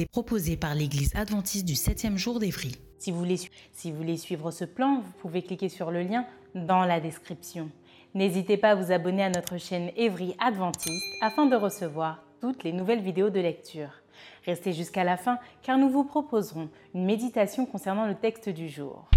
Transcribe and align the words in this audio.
Est 0.00 0.10
proposée 0.10 0.56
par 0.56 0.74
l'Église 0.74 1.14
adventiste 1.14 1.64
du 1.64 1.74
7e 1.74 2.16
jour 2.16 2.38
d'Évry. 2.38 2.72
Si 2.98 3.10
vous, 3.10 3.18
voulez, 3.18 3.38
si 3.72 3.90
vous 3.90 3.98
voulez 3.98 4.16
suivre 4.16 4.50
ce 4.50 4.64
plan, 4.64 5.00
vous 5.00 5.12
pouvez 5.20 5.42
cliquer 5.42 5.68
sur 5.68 5.90
le 5.90 6.02
lien 6.02 6.26
dans 6.54 6.84
la 6.84 7.00
description. 7.00 7.70
N'hésitez 8.14 8.56
pas 8.56 8.70
à 8.70 8.74
vous 8.74 8.92
abonner 8.92 9.24
à 9.24 9.30
notre 9.30 9.58
chaîne 9.58 9.90
Évry 9.96 10.34
Adventiste 10.38 11.04
afin 11.20 11.46
de 11.46 11.56
recevoir 11.56 12.22
toutes 12.40 12.64
les 12.64 12.72
nouvelles 12.72 13.02
vidéos 13.02 13.30
de 13.30 13.40
lecture. 13.40 13.90
Restez 14.46 14.72
jusqu'à 14.72 15.04
la 15.04 15.16
fin 15.16 15.38
car 15.62 15.78
nous 15.78 15.90
vous 15.90 16.04
proposerons 16.04 16.68
une 16.94 17.04
méditation 17.04 17.66
concernant 17.66 18.06
le 18.06 18.14
texte 18.14 18.48
du 18.48 18.68
jour. 18.68 19.08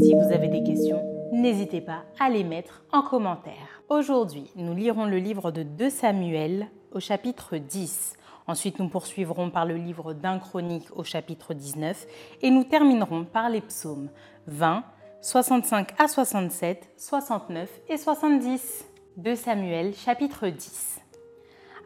Si 0.00 0.14
vous 0.14 0.32
avez 0.32 0.48
des 0.48 0.62
questions, 0.62 1.02
n'hésitez 1.32 1.80
pas 1.80 2.04
à 2.20 2.30
les 2.30 2.44
mettre 2.44 2.84
en 2.92 3.02
commentaire. 3.02 3.82
Aujourd'hui, 3.88 4.50
nous 4.56 4.74
lirons 4.74 5.06
le 5.06 5.18
livre 5.18 5.50
de 5.50 5.62
2 5.62 5.90
Samuel 5.90 6.68
au 6.92 7.00
chapitre 7.00 7.56
10 7.56 8.17
Ensuite, 8.48 8.78
nous 8.78 8.88
poursuivrons 8.88 9.50
par 9.50 9.66
le 9.66 9.76
livre 9.76 10.14
d'un 10.14 10.38
chronique 10.38 10.88
au 10.96 11.04
chapitre 11.04 11.52
19 11.52 12.06
et 12.40 12.50
nous 12.50 12.64
terminerons 12.64 13.26
par 13.26 13.50
les 13.50 13.60
psaumes 13.60 14.08
20, 14.46 14.84
65 15.20 15.90
à 15.98 16.08
67, 16.08 16.88
69 16.96 17.68
et 17.90 17.98
70 17.98 18.86
de 19.18 19.34
Samuel 19.34 19.94
chapitre 19.94 20.48
10. 20.48 21.00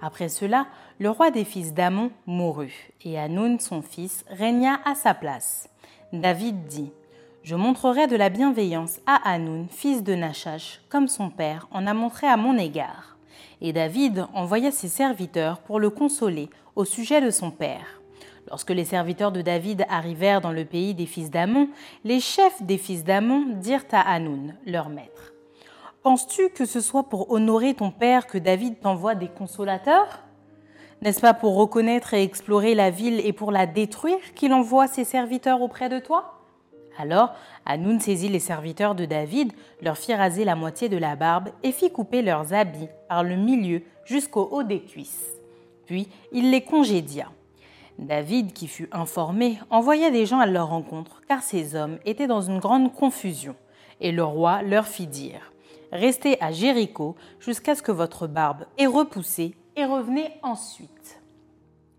Après 0.00 0.28
cela, 0.28 0.66
le 1.00 1.10
roi 1.10 1.32
des 1.32 1.44
fils 1.44 1.74
d'Amon 1.74 2.12
mourut, 2.26 2.92
et 3.04 3.18
Hanoun, 3.18 3.58
son 3.58 3.82
fils, 3.82 4.24
régna 4.28 4.80
à 4.84 4.94
sa 4.94 5.14
place. 5.14 5.68
David 6.12 6.66
dit 6.66 6.92
Je 7.42 7.56
montrerai 7.56 8.06
de 8.06 8.16
la 8.16 8.28
bienveillance 8.28 9.00
à 9.06 9.16
Hanoun, 9.28 9.66
fils 9.68 10.04
de 10.04 10.14
Nachash, 10.14 10.80
comme 10.90 11.08
son 11.08 11.28
père 11.28 11.66
en 11.72 11.88
a 11.88 11.94
montré 11.94 12.28
à 12.28 12.36
mon 12.36 12.56
égard. 12.56 13.11
Et 13.60 13.72
David 13.72 14.26
envoya 14.34 14.70
ses 14.70 14.88
serviteurs 14.88 15.60
pour 15.60 15.80
le 15.80 15.90
consoler 15.90 16.48
au 16.76 16.84
sujet 16.84 17.20
de 17.20 17.30
son 17.30 17.50
père. 17.50 18.00
Lorsque 18.48 18.70
les 18.70 18.84
serviteurs 18.84 19.32
de 19.32 19.40
David 19.40 19.86
arrivèrent 19.88 20.40
dans 20.40 20.52
le 20.52 20.64
pays 20.64 20.94
des 20.94 21.06
fils 21.06 21.30
d'Amon, 21.30 21.68
les 22.04 22.20
chefs 22.20 22.62
des 22.62 22.78
fils 22.78 23.04
d'Amon 23.04 23.44
dirent 23.56 23.86
à 23.92 24.12
Hanoun, 24.12 24.54
leur 24.66 24.88
maître 24.88 25.32
Penses-tu 26.02 26.48
que 26.50 26.64
ce 26.64 26.80
soit 26.80 27.04
pour 27.04 27.30
honorer 27.30 27.74
ton 27.74 27.92
père 27.92 28.26
que 28.26 28.38
David 28.38 28.80
t'envoie 28.80 29.14
des 29.14 29.28
consolateurs? 29.28 30.24
N'est-ce 31.00 31.20
pas 31.20 31.34
pour 31.34 31.54
reconnaître 31.54 32.14
et 32.14 32.22
explorer 32.24 32.74
la 32.74 32.90
ville 32.90 33.24
et 33.24 33.32
pour 33.32 33.52
la 33.52 33.66
détruire 33.66 34.18
qu'il 34.34 34.52
envoie 34.52 34.88
ses 34.88 35.04
serviteurs 35.04 35.62
auprès 35.62 35.88
de 35.88 36.00
toi? 36.00 36.41
Alors 36.98 37.34
Hanoun 37.64 38.00
saisit 38.00 38.28
les 38.28 38.38
serviteurs 38.38 38.94
de 38.94 39.04
David, 39.04 39.52
leur 39.80 39.96
fit 39.96 40.14
raser 40.14 40.44
la 40.44 40.56
moitié 40.56 40.88
de 40.88 40.96
la 40.96 41.16
barbe 41.16 41.50
et 41.62 41.72
fit 41.72 41.90
couper 41.90 42.22
leurs 42.22 42.52
habits 42.52 42.88
par 43.08 43.24
le 43.24 43.36
milieu 43.36 43.82
jusqu'au 44.04 44.48
haut 44.50 44.62
des 44.62 44.80
cuisses. 44.80 45.40
Puis 45.86 46.08
il 46.32 46.50
les 46.50 46.62
congédia. 46.62 47.30
David, 47.98 48.52
qui 48.52 48.68
fut 48.68 48.88
informé, 48.92 49.58
envoya 49.70 50.10
des 50.10 50.26
gens 50.26 50.40
à 50.40 50.46
leur 50.46 50.68
rencontre, 50.68 51.20
car 51.28 51.42
ces 51.42 51.74
hommes 51.74 51.98
étaient 52.04 52.26
dans 52.26 52.40
une 52.40 52.58
grande 52.58 52.92
confusion. 52.92 53.54
Et 54.00 54.12
le 54.12 54.24
roi 54.24 54.62
leur 54.62 54.86
fit 54.86 55.06
dire 55.06 55.52
Restez 55.92 56.42
à 56.42 56.52
Jéricho 56.52 57.16
jusqu'à 57.38 57.74
ce 57.74 57.82
que 57.82 57.92
votre 57.92 58.26
barbe 58.26 58.64
ait 58.78 58.86
repoussé, 58.86 59.54
et 59.76 59.84
revenez 59.84 60.30
ensuite. 60.42 61.21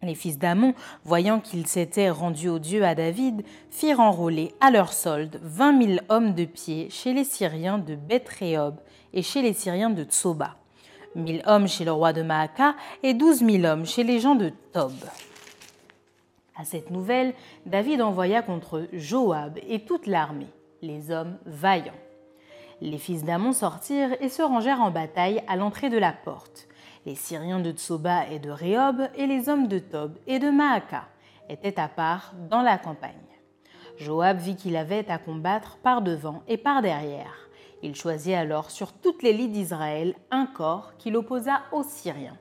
Les 0.04 0.16
fils 0.16 0.38
d'Amon, 0.38 0.74
voyant 1.06 1.40
qu'ils 1.40 1.66
s'étaient 1.66 2.10
rendus 2.10 2.50
au 2.50 2.60
Dieu 2.60 2.84
à 2.84 2.94
David, 2.94 3.44
firent 3.72 4.02
enrôler 4.02 4.54
à 4.60 4.70
leur 4.70 4.92
solde 4.92 5.40
vingt 5.42 5.72
mille 5.72 6.02
hommes 6.10 6.34
de 6.34 6.44
pied 6.44 6.90
chez 6.90 7.14
les 7.14 7.24
Syriens 7.24 7.78
de 7.78 7.96
Bethréob 7.96 8.76
et 9.14 9.22
chez 9.22 9.42
les 9.42 9.54
Syriens 9.54 9.92
de 9.92 10.04
Tsoba, 10.04 10.58
mille 11.16 11.42
hommes 11.46 11.70
chez 11.70 11.86
le 11.86 11.94
roi 11.94 12.12
de 12.12 12.22
Maaka 12.22 12.76
et 13.02 13.14
douze 13.14 13.42
mille 13.42 13.66
hommes 13.66 13.86
chez 13.86 14.04
les 14.04 14.20
gens 14.20 14.36
de 14.36 14.52
Tob. 14.74 14.92
À 16.58 16.66
cette 16.66 16.92
nouvelle, 16.92 17.34
David 17.66 18.02
envoya 18.02 18.42
contre 18.42 18.88
Joab 18.92 19.58
et 19.68 19.86
toute 19.86 20.06
l'armée, 20.06 20.52
les 20.82 21.12
hommes 21.12 21.38
vaillants. 21.46 21.94
Les 22.82 22.98
fils 22.98 23.24
d'Amon 23.24 23.54
sortirent 23.54 24.22
et 24.22 24.28
se 24.28 24.42
rangèrent 24.42 24.82
en 24.82 24.92
bataille 24.92 25.42
à 25.48 25.56
l'entrée 25.56 25.90
de 25.90 25.98
la 25.98 26.12
porte. 26.12 26.68
Les 27.06 27.16
Syriens 27.16 27.60
de 27.60 27.72
Tsoba 27.72 28.28
et 28.30 28.40
de 28.40 28.50
Rehob 28.50 29.10
et 29.16 29.28
les 29.28 29.50
hommes 29.50 29.68
de 29.68 29.80
Tob 29.80 30.18
et 30.26 30.40
de 30.40 30.50
Maaka 30.50 31.08
étaient 31.50 31.80
à 31.80 31.90
part 31.90 32.34
dans 32.50 32.62
la 32.62 32.78
campagne. 32.78 33.12
Joab 33.98 34.38
vit 34.38 34.56
qu'il 34.56 34.78
avait 34.78 35.10
à 35.12 35.18
combattre 35.18 35.78
par 35.84 36.02
devant 36.02 36.44
et 36.48 36.58
par 36.58 36.82
derrière. 36.82 37.50
Il 37.82 37.96
choisit 37.96 38.34
alors 38.34 38.72
sur 38.72 38.94
toutes 38.94 39.22
les 39.22 39.34
lits 39.34 39.50
d'Israël 39.50 40.16
un 40.32 40.46
corps 40.46 40.94
qu'il 40.98 41.18
opposa 41.18 41.64
aux 41.74 41.84
Syriens. 41.84 42.38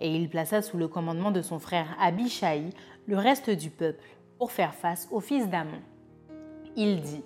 Et 0.00 0.14
il 0.14 0.28
plaça 0.28 0.60
sous 0.60 0.76
le 0.76 0.88
commandement 0.88 1.30
de 1.30 1.40
son 1.40 1.58
frère 1.58 1.96
Abishai 1.98 2.70
le 3.06 3.16
reste 3.16 3.48
du 3.48 3.70
peuple 3.70 4.04
pour 4.36 4.52
faire 4.52 4.74
face 4.74 5.08
aux 5.10 5.20
fils 5.20 5.48
d'Amon. 5.48 5.80
Il 6.76 7.00
dit 7.00 7.24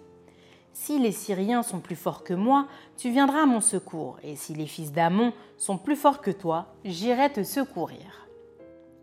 si 0.78 0.98
les 0.98 1.10
Syriens 1.10 1.62
sont 1.62 1.80
plus 1.80 1.96
forts 1.96 2.22
que 2.22 2.34
moi, 2.34 2.66
tu 2.98 3.10
viendras 3.10 3.42
à 3.42 3.46
mon 3.46 3.62
secours, 3.62 4.18
et 4.22 4.36
si 4.36 4.52
les 4.52 4.66
fils 4.66 4.92
d'Amon 4.92 5.32
sont 5.56 5.78
plus 5.78 5.96
forts 5.96 6.20
que 6.20 6.30
toi, 6.30 6.66
j'irai 6.84 7.32
te 7.32 7.42
secourir. 7.42 8.28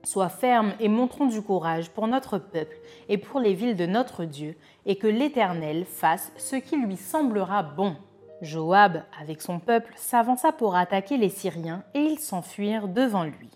Sois 0.03 0.29
ferme 0.29 0.73
et 0.79 0.88
montrons 0.88 1.25
du 1.25 1.41
courage 1.41 1.89
pour 1.89 2.07
notre 2.07 2.38
peuple 2.38 2.78
et 3.09 3.17
pour 3.17 3.39
les 3.39 3.56
villes 3.56 3.75
de 3.75 3.88
notre 3.88 4.23
Dieu, 4.23 4.56
et 4.85 4.97
que 4.97 5.07
l'Éternel 5.07 5.85
fasse 5.85 6.31
ce 6.38 6.56
qui 6.56 6.78
lui 6.78 6.95
semblera 6.95 7.63
bon. 7.63 7.95
Joab, 8.41 9.01
avec 9.19 9.41
son 9.41 9.59
peuple, 9.59 9.94
s'avança 9.95 10.51
pour 10.51 10.75
attaquer 10.75 11.17
les 11.17 11.29
Syriens, 11.29 11.83
et 11.95 12.01
ils 12.01 12.19
s'enfuirent 12.19 12.88
devant 12.88 13.23
lui. 13.23 13.50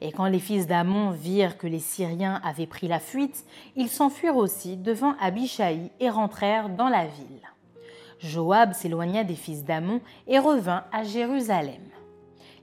Et 0.00 0.12
quand 0.12 0.26
les 0.26 0.38
fils 0.38 0.66
d'Amon 0.66 1.10
virent 1.10 1.58
que 1.58 1.66
les 1.66 1.78
Syriens 1.78 2.40
avaient 2.42 2.66
pris 2.66 2.88
la 2.88 3.00
fuite, 3.00 3.44
ils 3.76 3.88
s'enfuirent 3.88 4.36
aussi 4.36 4.76
devant 4.76 5.14
Abishai 5.20 5.90
et 6.00 6.08
rentrèrent 6.08 6.70
dans 6.70 6.88
la 6.88 7.06
ville. 7.06 7.50
Joab 8.18 8.72
s'éloigna 8.72 9.24
des 9.24 9.34
fils 9.34 9.64
d'Amon 9.64 10.00
et 10.26 10.38
revint 10.38 10.84
à 10.92 11.04
Jérusalem. 11.04 11.82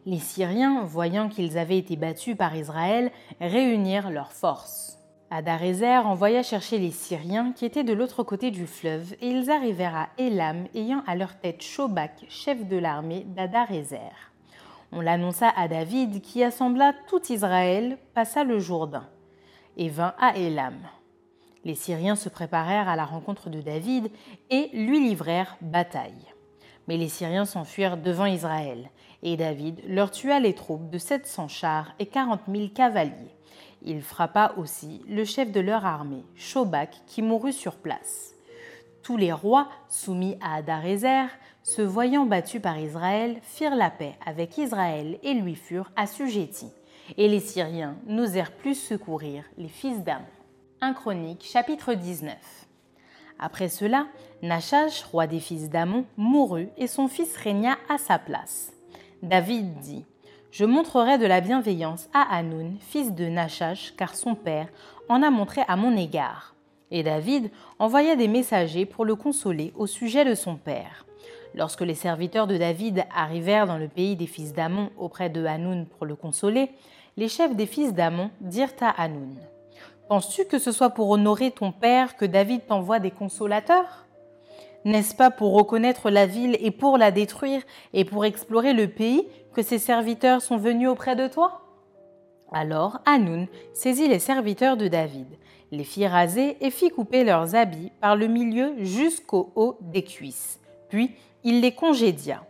Les 0.06 0.20
Syriens, 0.20 0.84
voyant 0.84 1.30
qu'ils 1.30 1.58
avaient 1.58 1.78
été 1.78 1.96
battus 1.96 2.38
par 2.38 2.56
Israël, 2.56 3.12
réunirent 3.42 4.09
leurs 4.09 4.31
forces. 4.31 4.98
Adarézer 5.30 6.08
envoya 6.08 6.42
chercher 6.42 6.78
les 6.78 6.92
Syriens 6.92 7.52
qui 7.52 7.66
étaient 7.66 7.84
de 7.84 7.92
l'autre 7.92 8.24
côté 8.24 8.50
du 8.50 8.66
fleuve, 8.66 9.14
et 9.19 9.30
ils 9.30 9.52
arrivèrent 9.52 9.96
à 9.96 10.09
Élam, 10.18 10.68
ayant 10.74 11.04
à 11.06 11.16
leur 11.16 11.38
tête 11.38 11.62
Shobak, 11.62 12.25
chef 12.30 12.66
de 12.66 12.78
l'armée 12.78 13.25
d'Adarézer. 13.36 14.31
On 14.92 15.02
l'annonça 15.02 15.50
à 15.56 15.68
David 15.68 16.22
qui 16.22 16.44
assembla 16.44 16.94
tout 17.07 17.31
Israël, 17.31 17.98
passa 18.13 18.44
le 18.44 18.60
Jourdain 18.60 19.07
et 19.75 19.89
vint 19.89 20.13
à 20.19 20.38
Élam. 20.38 20.78
Les 21.66 21.75
Syriens 21.75 22.16
se 22.16 22.30
préparèrent 22.30 22.88
à 22.88 22.95
la 22.95 23.06
rencontre 23.06 23.50
de 23.50 23.62
David 23.62 24.10
et 24.50 24.69
lui 24.74 25.00
livrèrent 25.00 25.57
bataille. 25.62 26.34
Mais 26.88 26.98
les 26.98 27.10
Syriens 27.10 27.45
s'enfuirent 27.45 27.98
devant 27.98 28.25
Israël, 28.25 28.89
et 29.24 29.36
David 29.36 29.81
leur 29.88 30.12
tua 30.12 30.39
les 30.39 30.54
troupes 30.54 30.90
de 30.90 30.98
sept 30.98 31.28
cents 31.28 31.50
chars 31.50 31.94
et 32.00 32.06
quarante 32.06 32.48
mille 32.48 32.72
cavaliers. 32.72 33.36
Il 33.81 34.01
frappa 34.01 34.54
aussi 34.57 35.01
le 35.07 35.25
chef 35.25 35.51
de 35.51 35.60
leur 35.60 35.86
armée, 35.86 36.24
Shobak, 36.36 37.01
qui 37.06 37.22
mourut 37.22 37.54
sur 37.54 37.75
place. 37.75 38.33
Tous 39.04 39.18
les 39.18 39.31
rois 39.33 39.68
soumis 39.90 40.38
à 40.42 40.56
Adarézer 40.56 41.28
se 41.68 41.81
voyant 41.81 42.25
battus 42.25 42.62
par 42.62 42.80
Israël, 42.80 43.40
firent 43.44 43.75
la 43.75 43.90
paix 43.90 44.16
avec 44.25 44.58
Israël 44.58 45.19
et 45.22 45.34
lui 45.34 45.54
furent 45.54 45.92
assujettis. 45.98 46.72
Et 47.18 47.28
les 47.28 47.42
Syriens 47.42 47.98
n'osèrent 48.08 48.54
plus 48.54 48.75
secourir 48.75 49.44
les 49.58 49.68
fils 49.68 50.02
d'Amon. 50.02 50.24
1 50.80 50.94
Chronique, 50.94 51.46
chapitre 51.46 51.94
19. 51.94 52.38
Après 53.38 53.68
cela, 53.68 54.08
Nachash, 54.42 55.04
roi 55.04 55.28
des 55.28 55.42
fils 55.42 55.69
d'Amon, 55.69 56.06
mourut 56.16 56.69
et 56.78 56.88
son 56.88 57.10
fils 57.10 57.36
régna 57.36 57.75
à 57.90 57.98
sa 57.98 58.18
place. 58.18 58.72
David 59.22 59.78
dit 59.80 60.06
je 60.52 60.64
montrerai 60.64 61.18
de 61.18 61.25
la 61.25 61.42
bienveillance 61.42 62.08
à 62.14 62.34
Hanoun, 62.34 62.78
fils 62.80 63.14
de 63.14 63.25
Nachash, 63.25 63.94
car 63.98 64.16
son 64.16 64.36
père 64.36 64.69
en 65.10 65.22
a 65.22 65.30
montré 65.30 65.62
à 65.68 65.75
mon 65.75 65.98
égard. 65.98 66.56
Et 66.92 67.04
David 67.04 67.52
envoya 67.78 68.16
des 68.16 68.30
messagers 68.30 68.86
pour 68.86 69.04
le 69.04 69.16
consoler 69.16 69.74
au 69.75 69.86
sujet 69.86 70.24
de 70.24 70.34
son 70.34 70.56
père. 70.56 71.06
Lorsque 71.57 71.81
les 71.81 71.95
serviteurs 71.95 72.45
de 72.45 72.56
David 72.56 73.06
arrivèrent 73.12 73.65
dans 73.65 73.80
le 73.80 73.88
pays 73.88 74.15
des 74.15 74.27
fils 74.27 74.54
d'Amon 74.54 74.92
auprès 74.95 75.31
de 75.31 75.44
Hanoun 75.44 75.88
pour 75.88 76.06
le 76.06 76.15
consoler, 76.15 76.69
les 77.18 77.27
chefs 77.27 77.56
des 77.56 77.65
fils 77.65 77.95
d'Amon 77.95 78.30
dirent 78.42 78.75
à 78.80 78.92
Hanoun 79.01 79.36
Penses-tu 80.07 80.45
que 80.45 80.59
ce 80.59 80.71
soit 80.71 80.92
pour 80.92 81.09
honorer 81.09 81.50
ton 81.50 81.71
père 81.71 82.15
que 82.15 82.25
David 82.25 82.68
t'envoie 82.68 83.00
des 83.00 83.09
consolateurs? 83.09 84.06
N'est-ce 84.86 85.15
pas 85.15 85.31
pour 85.31 85.56
reconnaître 85.56 86.12
la 86.12 86.27
ville 86.27 86.56
et 86.59 86.69
pour 86.69 87.00
la 87.00 87.09
détruire 87.09 87.63
et 87.92 88.06
pour 88.06 88.24
explorer 88.24 88.74
le 88.74 88.88
pays 88.88 89.27
que 89.56 89.63
ses 89.63 89.80
serviteurs 89.80 90.44
sont 90.44 90.57
venus 90.57 90.89
auprès 90.89 91.15
de 91.15 91.27
toi? 91.27 91.62
Alors 92.51 93.00
Hanoun 93.07 93.48
saisit 93.74 94.07
les 94.07 94.19
serviteurs 94.19 94.77
de 94.77 94.88
David, 94.88 95.27
les 95.71 95.83
fit 95.83 96.06
raser 96.06 96.56
et 96.62 96.69
fit 96.69 96.89
couper 96.89 97.24
leurs 97.24 97.56
habits 97.56 97.92
par 98.00 98.15
le 98.15 98.27
milieu 98.27 98.75
jusqu'au 98.77 99.51
haut 99.56 99.80
des 99.81 100.04
cuisses. 100.04 100.59
Puis 100.89 101.15
il 101.47 101.61
les 101.61 101.71
congédia. 101.71 102.44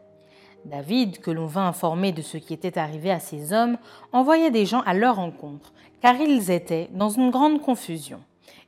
David, 0.65 1.19
que 1.19 1.29
l'on 1.29 1.45
vint 1.45 1.67
informer 1.67 2.11
de 2.11 2.23
ce 2.23 2.35
qui 2.37 2.51
était 2.51 2.79
arrivé 2.79 3.11
à 3.11 3.19
ces 3.19 3.53
hommes, 3.53 3.77
envoya 4.11 4.49
des 4.49 4.65
gens 4.65 4.81
à 4.87 4.95
leur 4.95 5.17
rencontre, 5.17 5.71
car 6.01 6.15
ils 6.15 6.49
étaient 6.49 6.89
dans 6.93 7.09
une 7.09 7.29
grande 7.29 7.61
confusion. 7.61 8.19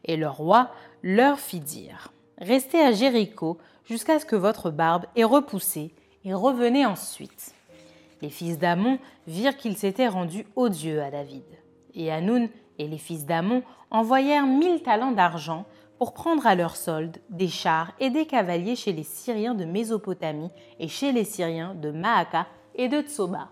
Et 0.05 0.17
le 0.17 0.29
roi 0.29 0.69
leur 1.01 1.39
fit 1.39 1.59
dire 1.59 2.13
Restez 2.37 2.79
à 2.79 2.91
Jéricho 2.91 3.57
jusqu'à 3.85 4.19
ce 4.19 4.25
que 4.25 4.35
votre 4.35 4.69
barbe 4.69 5.05
ait 5.15 5.23
repoussé, 5.23 5.95
et 6.23 6.33
revenez 6.35 6.85
ensuite. 6.85 7.55
Les 8.21 8.29
fils 8.29 8.59
d'Amon 8.59 8.99
virent 9.25 9.57
qu'ils 9.57 9.77
s'étaient 9.77 10.07
rendus 10.07 10.45
odieux 10.55 11.01
à 11.01 11.09
David. 11.09 11.43
Et 11.95 12.11
Hanoun 12.11 12.49
et 12.77 12.87
les 12.87 12.99
fils 12.99 13.25
d'Amon 13.25 13.63
envoyèrent 13.89 14.45
mille 14.45 14.83
talents 14.83 15.11
d'argent 15.11 15.65
pour 16.00 16.13
prendre 16.13 16.48
à 16.48 16.56
leur 16.56 16.78
solde 16.78 17.18
des 17.30 17.50
chars 17.50 17.92
et 18.00 18.10
des 18.10 18.25
cavaliers 18.25 18.78
chez 18.78 18.94
les 18.94 19.04
Syriens 19.04 19.54
de 19.54 19.66
Mésopotamie 19.66 20.50
et 20.80 20.88
chez 20.88 21.12
les 21.12 21.25
Syriens 21.25 21.75
de 21.75 21.92
Maaka 21.92 22.48
et 22.74 22.88
de 22.88 23.01
Tsoba. 23.01 23.50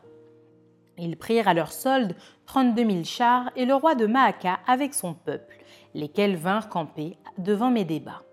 Ils 0.98 1.18
prirent 1.18 1.50
à 1.50 1.54
leur 1.54 1.74
solde 1.74 2.16
trente-deux 2.46 2.86
mille 2.86 3.06
chars 3.06 3.52
et 3.58 3.66
le 3.66 3.76
roi 3.76 3.96
de 3.96 4.06
Maaka 4.06 4.60
avec 4.66 4.94
son 4.94 5.14
peuple, 5.14 5.58
lesquels 5.94 6.38
vinrent 6.38 6.70
camper 6.70 7.18
devant 7.38 7.70
Médéba. 7.70 8.24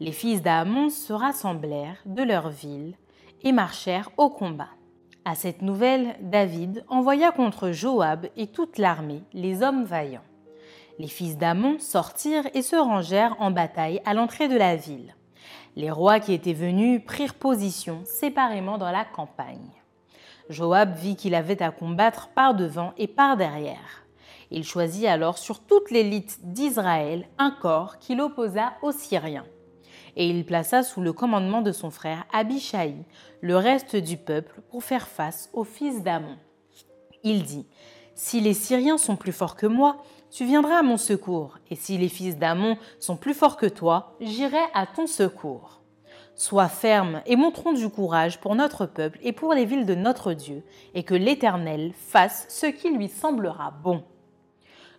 Les 0.00 0.12
fils 0.12 0.42
d'Amon 0.42 0.90
se 0.90 1.12
rassemblèrent 1.12 2.02
de 2.04 2.24
leur 2.24 2.48
ville 2.50 2.96
et 3.44 3.52
marchèrent 3.52 4.10
au 4.16 4.28
combat. 4.28 4.70
À 5.24 5.36
cette 5.36 5.62
nouvelle, 5.62 6.16
David 6.20 6.84
envoya 6.88 7.30
contre 7.30 7.70
Joab 7.70 8.26
et 8.36 8.48
toute 8.48 8.76
l'armée 8.78 9.22
les 9.32 9.62
hommes 9.62 9.84
vaillants. 9.84 10.24
Les 10.98 11.08
fils 11.08 11.36
d'Amon 11.36 11.78
sortirent 11.78 12.48
et 12.54 12.62
se 12.62 12.76
rangèrent 12.76 13.36
en 13.38 13.50
bataille 13.50 14.00
à 14.04 14.14
l'entrée 14.14 14.48
de 14.48 14.56
la 14.56 14.76
ville. 14.76 15.14
Les 15.76 15.90
rois 15.90 16.20
qui 16.20 16.32
étaient 16.32 16.54
venus 16.54 17.04
prirent 17.04 17.34
position 17.34 18.02
séparément 18.06 18.78
dans 18.78 18.90
la 18.90 19.04
campagne. 19.04 19.70
Joab 20.48 20.94
vit 20.96 21.16
qu'il 21.16 21.34
avait 21.34 21.62
à 21.62 21.70
combattre 21.70 22.28
par 22.28 22.54
devant 22.54 22.94
et 22.96 23.08
par 23.08 23.36
derrière. 23.36 24.06
Il 24.50 24.64
choisit 24.64 25.06
alors 25.06 25.38
sur 25.38 25.60
toute 25.60 25.90
l'élite 25.90 26.38
d'Israël 26.42 27.26
un 27.36 27.50
corps 27.50 27.98
qu'il 27.98 28.20
opposa 28.20 28.74
aux 28.80 28.92
Syriens. 28.92 29.46
Et 30.14 30.28
il 30.28 30.46
plaça 30.46 30.82
sous 30.82 31.02
le 31.02 31.12
commandement 31.12 31.60
de 31.60 31.72
son 31.72 31.90
frère 31.90 32.24
Abishai 32.32 32.94
le 33.42 33.56
reste 33.56 33.96
du 33.96 34.16
peuple 34.16 34.62
pour 34.70 34.82
faire 34.82 35.08
face 35.08 35.50
aux 35.52 35.64
fils 35.64 36.02
d'Amon. 36.02 36.38
Il 37.22 37.42
dit 37.42 37.66
Si 38.14 38.40
les 38.40 38.54
Syriens 38.54 38.98
sont 38.98 39.16
plus 39.16 39.32
forts 39.32 39.56
que 39.56 39.66
moi, 39.66 39.98
tu 40.30 40.44
viendras 40.44 40.78
à 40.78 40.82
mon 40.82 40.96
secours, 40.96 41.58
et 41.70 41.76
si 41.76 41.98
les 41.98 42.08
fils 42.08 42.36
d'Amon 42.36 42.76
sont 43.00 43.16
plus 43.16 43.34
forts 43.34 43.56
que 43.56 43.66
toi, 43.66 44.16
j'irai 44.20 44.62
à 44.74 44.86
ton 44.86 45.06
secours. 45.06 45.80
Sois 46.34 46.68
ferme 46.68 47.22
et 47.24 47.36
montrons 47.36 47.72
du 47.72 47.88
courage 47.88 48.40
pour 48.40 48.54
notre 48.54 48.84
peuple 48.84 49.18
et 49.22 49.32
pour 49.32 49.54
les 49.54 49.64
villes 49.64 49.86
de 49.86 49.94
notre 49.94 50.34
Dieu, 50.34 50.62
et 50.94 51.02
que 51.02 51.14
l'Éternel 51.14 51.92
fasse 51.94 52.46
ce 52.48 52.66
qui 52.66 52.90
lui 52.90 53.08
semblera 53.08 53.70
bon. 53.70 54.04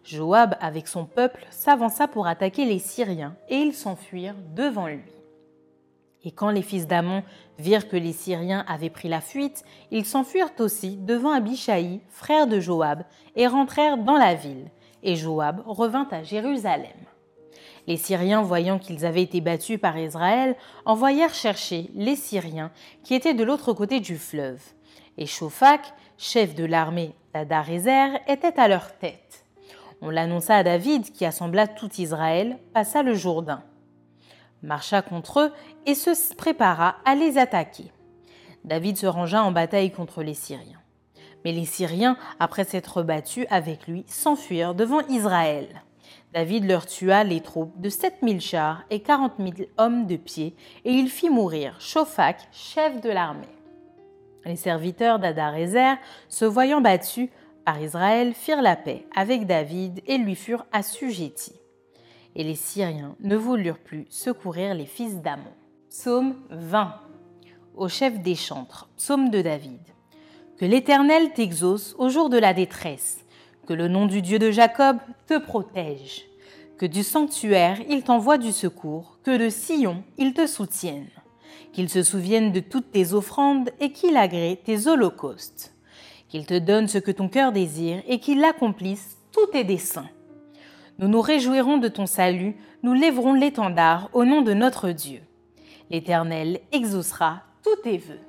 Joab, 0.03 0.56
avec 0.62 0.88
son 0.88 1.06
peuple, 1.06 1.45
s'avança 1.51 2.07
pour 2.07 2.27
attaquer 2.27 2.65
les 2.65 2.79
Syriens, 2.79 3.35
et 3.50 3.57
ils 3.57 3.74
s'enfuirent 3.74 4.38
devant 4.56 4.88
lui. 4.88 5.12
Et 6.24 6.31
quand 6.31 6.50
les 6.50 6.62
fils 6.62 6.88
d'Amon 6.88 7.24
virent 7.59 7.88
que 7.88 7.97
les 7.97 8.13
Syriens 8.13 8.65
avaient 8.68 8.89
pris 8.89 9.09
la 9.09 9.21
fuite, 9.21 9.63
ils 9.91 10.06
s'enfuirent 10.06 10.51
aussi 10.59 10.97
devant 10.97 11.31
Abishai, 11.31 12.01
frère 12.09 12.47
de 12.47 12.59
Joab, 12.59 13.03
et 13.35 13.47
rentrèrent 13.47 13.97
dans 13.97 14.18
la 14.18 14.33
ville, 14.33 14.71
et 15.04 15.16
Joab 15.16 15.62
revint 15.66 16.08
à 16.12 16.24
Jérusalem. 16.24 16.98
Les 17.88 17.98
Syriens, 17.98 18.42
voyant 18.42 18.80
qu'ils 18.80 19.06
avaient 19.06 19.24
été 19.24 19.40
battus 19.40 19.80
par 19.80 19.98
Israël, 19.98 20.56
envoyèrent 20.86 21.34
chercher 21.34 21.90
les 21.96 22.16
Syriens 22.18 22.72
qui 23.04 23.16
étaient 23.16 23.34
de 23.34 23.44
l'autre 23.44 23.72
côté 23.74 24.00
du 24.02 24.18
fleuve. 24.18 24.62
Et 25.18 25.26
chef 26.18 26.54
de 26.54 26.66
l'armée 26.66 27.16
d'Adarézer, 27.34 28.20
était 28.28 28.60
à 28.60 28.68
leur 28.68 28.98
tête. 28.98 29.46
On 30.02 30.10
l'annonça 30.10 30.58
à 30.58 30.64
David, 30.64 31.12
qui 31.12 31.26
assembla 31.26 31.68
tout 31.68 31.90
Israël, 31.98 32.60
passa 32.74 33.04
le 33.04 33.16
Jourdain, 33.16 33.64
marcha 34.62 35.02
contre 35.02 35.40
eux 35.40 35.54
et 35.86 35.96
se 35.96 36.36
prépara 36.36 36.98
à 37.06 37.16
les 37.16 37.38
attaquer. 37.38 37.92
David 38.64 38.98
se 38.98 39.08
rangea 39.08 39.42
en 39.42 39.52
bataille 39.52 39.92
contre 39.92 40.24
les 40.24 40.34
Syriens. 40.34 40.82
Mais 41.45 41.51
les 41.51 41.66
Syriens, 41.66 42.18
après 42.39 42.63
s'être 42.63 43.04
battus 43.04 43.45
avec 43.50 43.88
lui, 43.88 44.04
s'enfuirent 44.07 44.75
devant 44.75 45.01
Israël. 45.07 45.84
David 46.34 46.66
leur 46.66 46.86
tua 46.86 47.24
les 47.24 47.42
troupes 47.42 47.80
de 47.80 47.89
sept 47.89 48.22
mille 48.22 48.42
chars 48.42 48.84
et 48.89 49.00
quarante 49.00 49.39
mille 49.39 49.68
hommes 49.78 50.06
de 50.06 50.18
pied, 50.18 50.56
et 50.86 50.92
il 50.92 51.10
fit 51.10 51.30
mourir 51.30 51.80
Shophak, 51.80 52.48
chef 52.51 53.01
de 53.01 53.10
l'armée. 53.10 53.48
Les 54.45 54.56
serviteurs 54.56 55.19
d'Adarézer, 55.19 55.98
se 56.30 56.45
voyant 56.45 56.81
battus 56.81 57.30
par 57.66 57.81
Israël, 57.81 58.34
firent 58.34 58.62
la 58.62 58.75
paix 58.75 59.06
avec 59.16 59.45
David 59.45 60.01
et 60.06 60.18
lui 60.18 60.36
furent 60.36 60.66
assujettis. 60.72 61.60
Et 62.36 62.44
les 62.44 62.56
Syriens 62.56 63.16
ne 63.19 63.36
voulurent 63.36 63.80
plus 63.80 64.06
secourir 64.10 64.74
les 64.74 64.86
fils 64.86 65.22
d'Amon. 65.22 65.44
Psaume 65.89 66.36
20 66.50 66.94
Au 67.75 67.89
chef 67.89 68.19
des 68.22 68.36
chantres, 68.36 68.89
psaume 68.95 69.30
de 69.31 69.42
David. 69.42 69.81
Que 70.57 70.65
l'Éternel 70.65 71.33
t'exauce 71.33 71.95
au 72.00 72.09
jour 72.09 72.30
de 72.30 72.38
la 72.39 72.51
détresse, 72.56 73.24
que 73.68 73.74
le 73.74 73.88
nom 73.88 74.07
du 74.07 74.24
Dieu 74.24 74.39
de 74.39 74.50
Jacob 74.50 74.98
te 75.27 75.38
protège, 75.38 76.25
que 76.79 76.88
du 76.88 77.03
sanctuaire 77.03 77.77
il 77.89 78.01
t'envoie 78.01 78.39
du 78.39 78.51
secours, 78.51 79.20
que 79.24 79.38
de 79.38 79.50
Sion 79.50 80.03
il 80.17 80.34
te 80.34 80.48
soutienne, 80.48 81.10
qu'il 81.74 81.89
se 81.89 82.01
souvienne 82.01 82.51
de 82.51 82.60
toutes 82.60 82.91
tes 82.91 83.13
offrandes 83.13 83.70
et 83.79 83.91
qu'il 83.91 84.17
agrée 84.17 84.60
tes 84.65 84.88
holocaustes, 84.88 85.75
qu'il 86.27 86.48
te 86.48 86.58
donne 86.58 86.88
ce 86.88 86.98
que 86.98 87.12
ton 87.12 87.29
cœur 87.29 87.51
désire 87.51 88.01
et 88.08 88.20
qu'il 88.20 88.43
accomplisse 88.43 89.20
tous 89.32 89.46
tes 89.51 89.63
desseins. 89.63 90.10
Nous 90.98 91.08
nous 91.08 91.22
réjouirons 91.22 91.77
de 91.77 91.88
ton 91.88 92.08
salut, 92.08 92.55
nous 92.82 92.93
lèverons 92.93 93.34
l'étendard 93.34 94.10
au 94.13 94.25
nom 94.25 94.41
de 94.41 94.53
notre 94.53 94.89
Dieu. 94.89 95.22
L'Éternel 95.91 96.62
exaucera 96.72 97.43
tous 97.63 97.75
tes 97.84 98.00
vœux. 98.00 98.26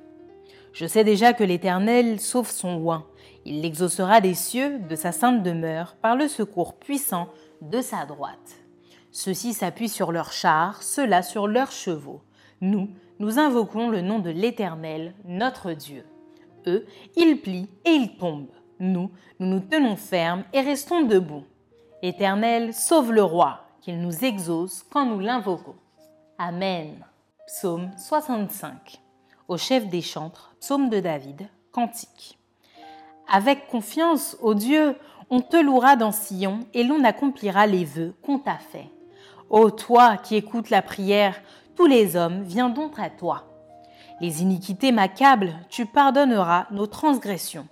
Je 0.73 0.85
sais 0.85 1.03
déjà 1.03 1.33
que 1.33 1.43
l'Éternel 1.43 2.19
sauve 2.19 2.49
son 2.49 2.75
oin. 2.77 3.05
Il 3.45 3.61
l'exaucera 3.61 4.21
des 4.21 4.33
cieux, 4.33 4.79
de 4.79 4.95
sa 4.95 5.11
sainte 5.11 5.43
demeure, 5.43 5.95
par 6.01 6.15
le 6.15 6.27
secours 6.27 6.75
puissant 6.75 7.29
de 7.61 7.81
sa 7.81 8.05
droite. 8.05 8.57
Ceux-ci 9.11 9.53
s'appuient 9.53 9.89
sur 9.89 10.11
leurs 10.11 10.31
chars, 10.31 10.83
ceux-là 10.83 11.23
sur 11.23 11.47
leurs 11.47 11.71
chevaux. 11.71 12.21
Nous, 12.61 12.89
nous 13.19 13.39
invoquons 13.39 13.89
le 13.89 14.01
nom 14.01 14.19
de 14.19 14.29
l'Éternel, 14.29 15.13
notre 15.25 15.73
Dieu. 15.73 16.05
Eux, 16.67 16.85
ils 17.15 17.41
plient 17.41 17.69
et 17.85 17.91
ils 17.91 18.17
tombent. 18.17 18.51
Nous, 18.79 19.09
nous 19.39 19.47
nous 19.47 19.59
tenons 19.59 19.95
fermes 19.95 20.43
et 20.53 20.61
restons 20.61 21.01
debout. 21.01 21.43
Éternel, 22.01 22.73
sauve 22.73 23.11
le 23.11 23.23
roi, 23.23 23.65
qu'il 23.81 23.99
nous 23.99 24.23
exauce 24.23 24.83
quand 24.89 25.05
nous 25.05 25.19
l'invoquons. 25.19 25.75
Amen. 26.37 26.95
Psaume 27.47 27.91
65 27.97 29.01
au 29.49 29.57
chef 29.57 29.87
des 29.87 30.01
chantres, 30.01 30.55
psaume 30.61 30.89
de 30.89 30.99
David, 30.99 31.49
cantique. 31.71 32.37
Avec 33.27 33.67
confiance, 33.67 34.37
ô 34.41 34.53
Dieu, 34.53 34.95
on 35.31 35.41
te 35.41 35.57
louera 35.57 35.95
dans 35.95 36.11
Sion 36.11 36.59
et 36.73 36.83
l'on 36.83 37.03
accomplira 37.03 37.65
les 37.65 37.83
vœux 37.83 38.13
qu'on 38.21 38.37
t'a 38.37 38.59
faits. 38.59 38.87
Ô 39.49 39.71
toi 39.71 40.17
qui 40.17 40.35
écoutes 40.35 40.69
la 40.69 40.83
prière, 40.83 41.41
tous 41.75 41.87
les 41.87 42.15
hommes 42.15 42.43
viendront 42.43 42.91
à 42.97 43.09
toi. 43.09 43.45
Les 44.21 44.43
iniquités 44.43 44.91
m'accablent, 44.91 45.55
tu 45.69 45.87
pardonneras 45.87 46.67
nos 46.69 46.87
transgressions. 46.87 47.67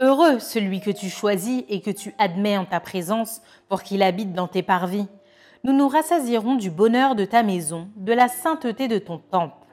Heureux 0.00 0.40
celui 0.40 0.80
que 0.80 0.90
tu 0.90 1.08
choisis 1.08 1.64
et 1.68 1.80
que 1.80 1.90
tu 1.90 2.14
admets 2.18 2.58
en 2.58 2.64
ta 2.64 2.80
présence 2.80 3.42
pour 3.68 3.82
qu'il 3.82 4.02
habite 4.02 4.32
dans 4.32 4.48
tes 4.48 4.62
parvis. 4.62 5.06
Nous 5.62 5.72
nous 5.72 5.88
rassasierons 5.88 6.56
du 6.56 6.70
bonheur 6.70 7.14
de 7.14 7.24
ta 7.24 7.44
maison, 7.44 7.88
de 7.94 8.12
la 8.12 8.28
sainteté 8.28 8.88
de 8.88 8.98
ton 8.98 9.18
temple. 9.18 9.65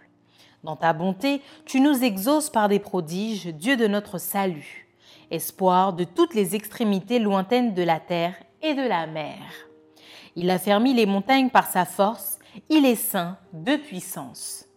Dans 0.63 0.77
ta 0.77 0.93
bonté, 0.93 1.41
tu 1.65 1.81
nous 1.81 2.03
exauces 2.05 2.49
par 2.49 2.69
des 2.69 2.79
prodiges, 2.79 3.47
Dieu 3.47 3.75
de 3.75 3.87
notre 3.87 4.17
salut. 4.17 4.87
espoir 5.29 5.93
de 5.93 6.03
toutes 6.03 6.35
les 6.35 6.55
extrémités 6.55 7.17
lointaines 7.17 7.73
de 7.73 7.81
la 7.81 7.99
terre 7.99 8.35
et 8.61 8.75
de 8.75 8.87
la 8.87 9.07
mer. 9.07 9.39
Il 10.35 10.49
a 10.51 10.59
fermi 10.59 10.93
les 10.93 11.07
montagnes 11.07 11.49
par 11.49 11.67
sa 11.67 11.85
force, 11.85 12.37
il 12.69 12.85
est 12.85 12.95
saint 12.95 13.37
de 13.51 13.75
puissance. 13.75 14.67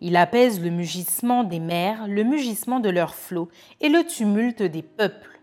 Il 0.00 0.16
apaise 0.16 0.60
le 0.60 0.70
mugissement 0.70 1.42
des 1.42 1.58
mers, 1.58 2.06
le 2.06 2.22
mugissement 2.22 2.78
de 2.78 2.90
leurs 2.90 3.14
flots 3.14 3.48
et 3.80 3.88
le 3.88 4.04
tumulte 4.04 4.62
des 4.62 4.82
peuples. 4.82 5.40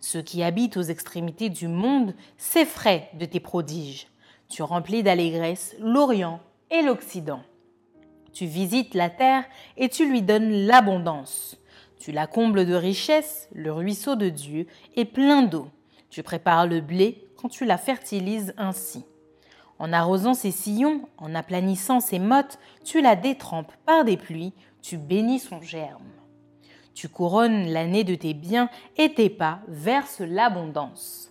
Ceux 0.00 0.22
qui 0.22 0.42
habitent 0.42 0.78
aux 0.78 0.82
extrémités 0.82 1.50
du 1.50 1.68
monde 1.68 2.14
s'effraient 2.38 3.10
de 3.14 3.26
tes 3.26 3.40
prodiges. 3.40 4.08
Tu 4.48 4.62
remplis 4.62 5.02
d'allégresse 5.02 5.76
l'Orient 5.78 6.40
et 6.70 6.82
l'Occident. 6.82 7.42
Tu 8.32 8.46
visites 8.46 8.94
la 8.94 9.10
terre 9.10 9.44
et 9.76 9.88
tu 9.88 10.08
lui 10.08 10.22
donnes 10.22 10.66
l'abondance. 10.66 11.56
Tu 11.98 12.12
la 12.12 12.26
combles 12.26 12.66
de 12.66 12.74
richesses, 12.74 13.48
le 13.52 13.72
ruisseau 13.72 14.16
de 14.16 14.28
Dieu 14.28 14.66
est 14.96 15.04
plein 15.04 15.42
d'eau. 15.42 15.68
Tu 16.08 16.22
prépares 16.22 16.66
le 16.66 16.80
blé 16.80 17.28
quand 17.36 17.48
tu 17.48 17.64
la 17.64 17.76
fertilises 17.76 18.54
ainsi. 18.56 19.04
En 19.78 19.92
arrosant 19.92 20.34
ses 20.34 20.50
sillons, 20.50 21.08
en 21.18 21.34
aplanissant 21.34 22.00
ses 22.00 22.18
mottes, 22.18 22.58
tu 22.84 23.00
la 23.00 23.16
détrempes 23.16 23.72
par 23.86 24.04
des 24.04 24.16
pluies, 24.16 24.52
tu 24.82 24.98
bénis 24.98 25.38
son 25.38 25.60
germe. 25.62 26.04
Tu 26.94 27.08
couronnes 27.08 27.66
l'année 27.68 28.04
de 28.04 28.14
tes 28.14 28.34
biens 28.34 28.68
et 28.98 29.14
tes 29.14 29.30
pas 29.30 29.60
versent 29.68 30.20
l'abondance. 30.20 31.30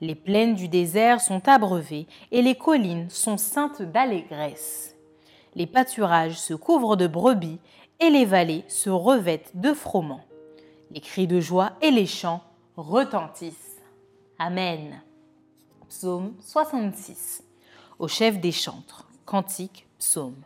Les 0.00 0.14
plaines 0.14 0.54
du 0.54 0.68
désert 0.68 1.20
sont 1.20 1.48
abreuvées 1.48 2.06
et 2.30 2.42
les 2.42 2.54
collines 2.54 3.08
sont 3.08 3.38
ceintes 3.38 3.82
d'allégresse. 3.82 4.97
Les 5.58 5.66
pâturages 5.66 6.38
se 6.38 6.54
couvrent 6.54 6.94
de 6.94 7.08
brebis 7.08 7.58
et 7.98 8.10
les 8.10 8.24
vallées 8.24 8.64
se 8.68 8.90
revêtent 8.90 9.50
de 9.54 9.72
froment. 9.72 10.20
Les 10.92 11.00
cris 11.00 11.26
de 11.26 11.40
joie 11.40 11.72
et 11.82 11.90
les 11.90 12.06
chants 12.06 12.44
retentissent. 12.76 13.76
Amen. 14.38 15.02
Psaume 15.88 16.32
66. 16.38 17.42
Au 17.98 18.06
chef 18.06 18.38
des 18.38 18.52
chantres. 18.52 19.08
Cantique, 19.24 19.88
psaume. 19.98 20.40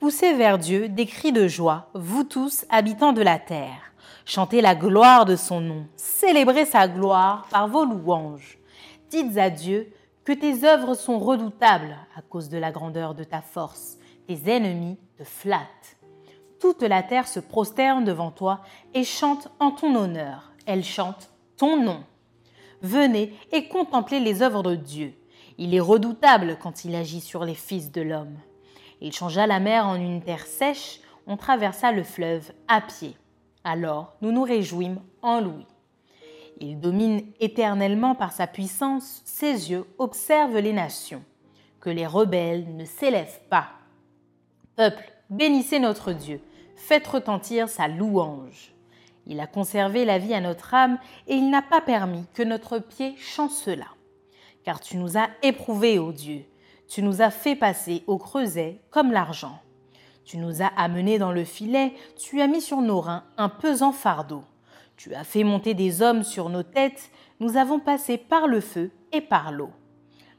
Poussez 0.00 0.32
vers 0.32 0.56
Dieu 0.56 0.88
des 0.88 1.04
cris 1.04 1.32
de 1.32 1.46
joie, 1.46 1.90
vous 1.92 2.24
tous, 2.24 2.64
habitants 2.70 3.12
de 3.12 3.20
la 3.20 3.38
terre. 3.38 3.92
Chantez 4.24 4.62
la 4.62 4.74
gloire 4.74 5.26
de 5.26 5.36
son 5.36 5.60
nom, 5.60 5.86
célébrez 5.96 6.64
sa 6.64 6.88
gloire 6.88 7.46
par 7.50 7.68
vos 7.68 7.84
louanges. 7.84 8.58
Dites 9.10 9.36
à 9.36 9.50
Dieu 9.50 9.92
que 10.24 10.32
tes 10.32 10.64
œuvres 10.64 10.94
sont 10.94 11.18
redoutables 11.18 11.98
à 12.16 12.22
cause 12.22 12.48
de 12.48 12.56
la 12.56 12.72
grandeur 12.72 13.14
de 13.14 13.24
ta 13.24 13.42
force. 13.42 13.98
Ennemis 14.48 14.98
te 15.18 15.24
flattent. 15.24 15.96
Toute 16.60 16.82
la 16.82 17.02
terre 17.02 17.26
se 17.26 17.40
prosterne 17.40 18.04
devant 18.04 18.30
toi 18.30 18.60
et 18.94 19.04
chante 19.04 19.48
en 19.58 19.72
ton 19.72 19.94
honneur. 19.94 20.52
Elle 20.66 20.84
chante 20.84 21.30
ton 21.56 21.82
nom. 21.82 22.04
Venez 22.82 23.34
et 23.52 23.68
contemplez 23.68 24.20
les 24.20 24.42
œuvres 24.42 24.62
de 24.62 24.74
Dieu. 24.74 25.14
Il 25.58 25.74
est 25.74 25.80
redoutable 25.80 26.56
quand 26.60 26.84
il 26.84 26.94
agit 26.94 27.20
sur 27.20 27.44
les 27.44 27.54
fils 27.54 27.92
de 27.92 28.02
l'homme. 28.02 28.36
Il 29.00 29.12
changea 29.12 29.46
la 29.46 29.60
mer 29.60 29.86
en 29.86 29.96
une 29.96 30.22
terre 30.22 30.46
sèche, 30.46 31.00
on 31.26 31.36
traversa 31.36 31.92
le 31.92 32.02
fleuve 32.02 32.52
à 32.68 32.80
pied. 32.80 33.16
Alors 33.64 34.14
nous 34.22 34.32
nous 34.32 34.42
réjouîmes 34.42 35.00
en 35.20 35.40
lui. 35.40 35.66
Il 36.60 36.78
domine 36.78 37.22
éternellement 37.40 38.14
par 38.14 38.32
sa 38.32 38.46
puissance, 38.46 39.22
ses 39.24 39.70
yeux 39.70 39.84
observent 39.98 40.58
les 40.58 40.72
nations. 40.72 41.24
Que 41.80 41.90
les 41.90 42.06
rebelles 42.06 42.76
ne 42.76 42.84
s'élèvent 42.84 43.40
pas. 43.50 43.68
Peuple, 44.76 45.12
bénissez 45.28 45.78
notre 45.78 46.12
Dieu, 46.12 46.40
faites 46.76 47.06
retentir 47.06 47.68
sa 47.68 47.88
louange. 47.88 48.72
Il 49.26 49.38
a 49.38 49.46
conservé 49.46 50.06
la 50.06 50.18
vie 50.18 50.32
à 50.32 50.40
notre 50.40 50.72
âme 50.72 50.98
et 51.28 51.34
il 51.34 51.50
n'a 51.50 51.60
pas 51.60 51.82
permis 51.82 52.24
que 52.32 52.42
notre 52.42 52.78
pied 52.78 53.14
chancelât. 53.18 53.94
Car 54.64 54.80
tu 54.80 54.96
nous 54.96 55.18
as 55.18 55.28
éprouvés, 55.42 55.98
ô 55.98 56.12
Dieu, 56.12 56.46
tu 56.88 57.02
nous 57.02 57.20
as 57.20 57.30
fait 57.30 57.54
passer 57.54 58.02
au 58.06 58.16
creuset 58.16 58.80
comme 58.90 59.12
l'argent. 59.12 59.60
Tu 60.24 60.38
nous 60.38 60.62
as 60.62 60.70
amenés 60.76 61.18
dans 61.18 61.32
le 61.32 61.44
filet, 61.44 61.92
tu 62.16 62.40
as 62.40 62.46
mis 62.46 62.62
sur 62.62 62.80
nos 62.80 63.00
reins 63.00 63.24
un 63.36 63.50
pesant 63.50 63.92
fardeau. 63.92 64.42
Tu 64.96 65.14
as 65.14 65.24
fait 65.24 65.44
monter 65.44 65.74
des 65.74 66.00
hommes 66.00 66.22
sur 66.22 66.48
nos 66.48 66.62
têtes, 66.62 67.10
nous 67.40 67.58
avons 67.58 67.78
passé 67.78 68.16
par 68.16 68.46
le 68.46 68.60
feu 68.60 68.90
et 69.12 69.20
par 69.20 69.52
l'eau. 69.52 69.70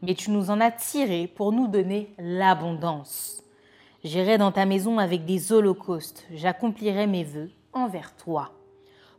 Mais 0.02 0.16
tu 0.16 0.32
nous 0.32 0.50
en 0.50 0.60
as 0.60 0.72
tirés 0.72 1.28
pour 1.28 1.52
nous 1.52 1.68
donner 1.68 2.14
l'abondance. 2.18 3.43
J'irai 4.04 4.38
dans 4.38 4.52
ta 4.52 4.66
maison 4.66 5.00
avec 5.00 5.24
des 5.24 5.54
holocaustes, 5.54 6.28
j'accomplirai 6.34 7.08
mes 7.08 7.24
vœux 7.24 7.50
envers 7.72 8.14
toi. 8.18 8.52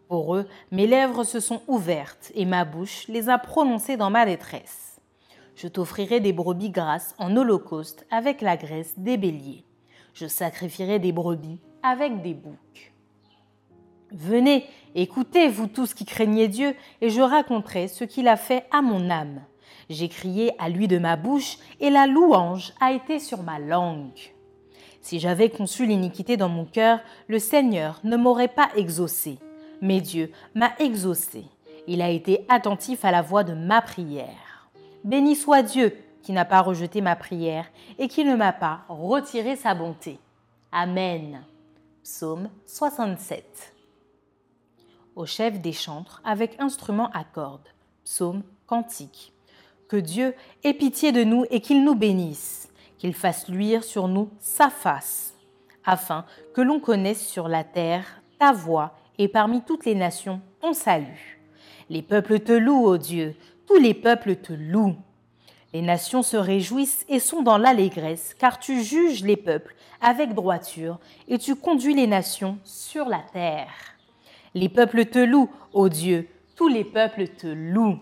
Pour 0.09 0.37
eux, 0.37 0.47
mes 0.71 0.87
lèvres 0.87 1.25
se 1.25 1.41
sont 1.41 1.63
ouvertes 1.69 2.31
et 2.35 2.45
ma 2.45 2.67
bouche 2.67 3.09
les 3.09 3.31
a 3.31 3.39
prononcées 3.39 3.97
dans 3.97 4.11
ma 4.11 4.27
détresse. 4.27 5.01
Je 5.57 5.69
t'offrirai 5.69 6.21
des 6.21 6.35
brebis 6.35 6.69
grasses 6.69 7.15
en 7.19 7.35
holocauste 7.35 8.07
avec 8.11 8.43
la 8.43 8.59
graisse 8.59 8.93
des 8.99 9.17
béliers. 9.17 9.65
Je 10.13 10.27
sacrifierai 10.27 10.99
des 10.99 11.13
brebis 11.13 11.61
avec 11.83 12.21
des 12.21 12.35
boucs. 12.35 12.93
Venez, 14.13 14.67
écoutez, 14.95 15.49
vous 15.49 15.67
tous 15.67 15.95
qui 15.95 16.05
craignez 16.05 16.47
Dieu, 16.47 16.77
et 17.01 17.09
je 17.09 17.23
raconterai 17.23 17.89
ce 17.89 18.05
qu'il 18.05 18.29
a 18.29 18.37
fait 18.37 18.67
à 18.71 18.83
mon 18.83 19.09
âme. 19.09 19.41
J'ai 19.89 20.09
crié 20.09 20.53
à 20.59 20.69
lui 20.69 20.89
de 20.89 20.99
ma 20.99 21.17
bouche, 21.17 21.57
et 21.81 21.89
la 21.89 22.07
louange 22.07 22.75
a 22.81 22.93
été 22.93 23.19
sur 23.19 23.43
ma 23.43 23.59
langue. 23.59 24.34
Si 25.05 25.21
j'avais 25.21 25.51
conçu 25.51 25.87
l'iniquité 25.87 26.37
dans 26.37 26.49
mon 26.49 26.65
cœur, 26.65 26.99
le 27.29 27.39
Seigneur 27.39 28.01
ne 28.03 28.17
m'aurait 28.17 28.49
pas 28.49 28.71
exaucé 28.75 29.39
mais 29.85 30.01
Dieu 30.01 30.33
m'a 30.55 30.73
exaucé. 30.79 31.45
Il 31.87 32.01
a 32.01 32.09
été 32.09 32.47
attentif 32.49 33.05
à 33.05 33.11
la 33.11 33.21
voix 33.21 33.45
de 33.45 33.53
ma 33.53 33.83
prière. 33.83 34.71
Béni 35.05 35.37
soit 35.37 35.63
Dieu 35.63 35.97
qui 36.23 36.33
n'a 36.33 36.47
pas 36.47 36.63
rejeté 36.63 37.03
ma 37.03 37.17
prière 37.17 37.67
et 37.99 38.09
qui 38.09 38.25
ne 38.25 38.35
m'a 38.35 38.55
pas 38.55 38.85
retiré 38.89 39.57
sa 39.57 39.75
bonté. 39.75 40.19
Amen. 40.73 41.43
Psaume 42.03 42.49
67. 42.65 43.75
Au 45.17 45.27
chef 45.27 45.61
des 45.61 45.73
chantres 45.73 46.23
avec 46.25 46.59
instrument 46.59 47.11
à 47.11 47.25
cordes. 47.25 47.69
Psaume 48.05 48.43
cantique. 48.67 49.35
Que 49.87 49.99
Dieu 49.99 50.35
ait 50.63 50.73
pitié 50.73 51.13
de 51.13 51.25
nous 51.25 51.45
et 51.51 51.61
qu'il 51.61 51.85
nous 51.85 51.95
bénisse, 51.95 52.64
qu'il 53.05 53.13
fasse 53.13 53.49
luire 53.49 53.85
sur 53.85 54.09
nous 54.09 54.31
sa 54.41 54.71
face, 54.71 55.35
afin 55.85 56.25
que 56.55 56.63
l'on 56.63 56.81
connaisse 56.81 57.21
sur 57.21 57.49
la 57.49 57.63
terre 57.63 58.23
ta 58.39 58.51
voix 58.51 58.97
et 59.19 59.29
parmi 59.29 59.61
toutes 59.61 59.85
les 59.85 59.95
nations 59.95 60.41
ton 60.63 60.73
salut. 60.73 61.39
Les 61.91 62.01
peuples 62.01 62.41
te 62.41 62.53
louent, 62.53 62.87
ô 62.87 62.97
Dieu, 62.97 63.37
tous 63.67 63.77
les 63.77 63.93
peuples 63.93 64.37
te 64.37 64.55
louent. 64.55 64.97
Les 65.75 65.83
nations 65.83 66.23
se 66.23 66.39
réjouissent 66.39 67.05
et 67.11 67.19
sont 67.19 67.43
dans 67.43 67.59
l'allégresse, 67.59 68.33
car 68.39 68.59
tu 68.59 68.83
juges 68.83 69.23
les 69.23 69.37
peuples 69.37 69.75
avec 70.01 70.33
droiture 70.33 70.99
et 71.29 71.37
tu 71.37 71.57
conduis 71.57 71.93
les 71.93 72.07
nations 72.07 72.57
sur 72.65 73.05
la 73.11 73.21
terre. 73.35 73.99
Les 74.55 74.71
peuples 74.71 75.05
te 75.05 75.19
louent, 75.19 75.51
ô 75.75 75.91
Dieu, 75.91 76.27
tous 76.57 76.69
les 76.69 76.85
peuples 76.85 77.29
te 77.29 77.49
louent. 77.49 78.01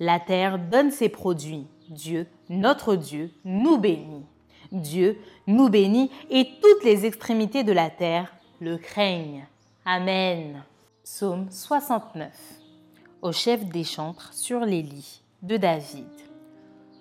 La 0.00 0.18
terre 0.18 0.58
donne 0.58 0.90
ses 0.90 1.08
produits. 1.08 1.68
Dieu, 1.88 2.26
notre 2.48 2.96
Dieu, 2.96 3.30
nous 3.44 3.78
bénit. 3.78 4.26
Dieu 4.72 5.18
nous 5.46 5.68
bénit 5.68 6.10
et 6.30 6.48
toutes 6.60 6.84
les 6.84 7.06
extrémités 7.06 7.64
de 7.64 7.72
la 7.72 7.90
terre 7.90 8.34
le 8.60 8.76
craignent. 8.76 9.46
Amen. 9.84 10.62
Psaume 11.04 11.46
69. 11.50 12.30
Au 13.22 13.32
chef 13.32 13.64
des 13.66 13.84
chantres 13.84 14.32
sur 14.32 14.60
les 14.60 14.82
lits 14.82 15.22
de 15.42 15.56
David. 15.56 16.08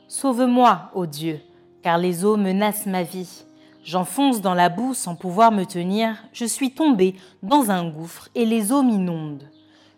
Sauve-moi, 0.07 0.91
ô 0.93 1.05
Dieu, 1.05 1.39
car 1.81 1.97
les 1.97 2.23
eaux 2.23 2.38
menacent 2.38 2.85
ma 2.85 3.03
vie. 3.03 3.45
J'enfonce 3.83 4.41
dans 4.41 4.53
la 4.53 4.69
boue 4.69 4.93
sans 4.93 5.15
pouvoir 5.15 5.51
me 5.51 5.65
tenir, 5.65 6.23
je 6.31 6.45
suis 6.45 6.71
tombé 6.71 7.15
dans 7.41 7.71
un 7.71 7.89
gouffre 7.89 8.29
et 8.35 8.45
les 8.45 8.71
eaux 8.71 8.83
m'inondent. 8.83 9.50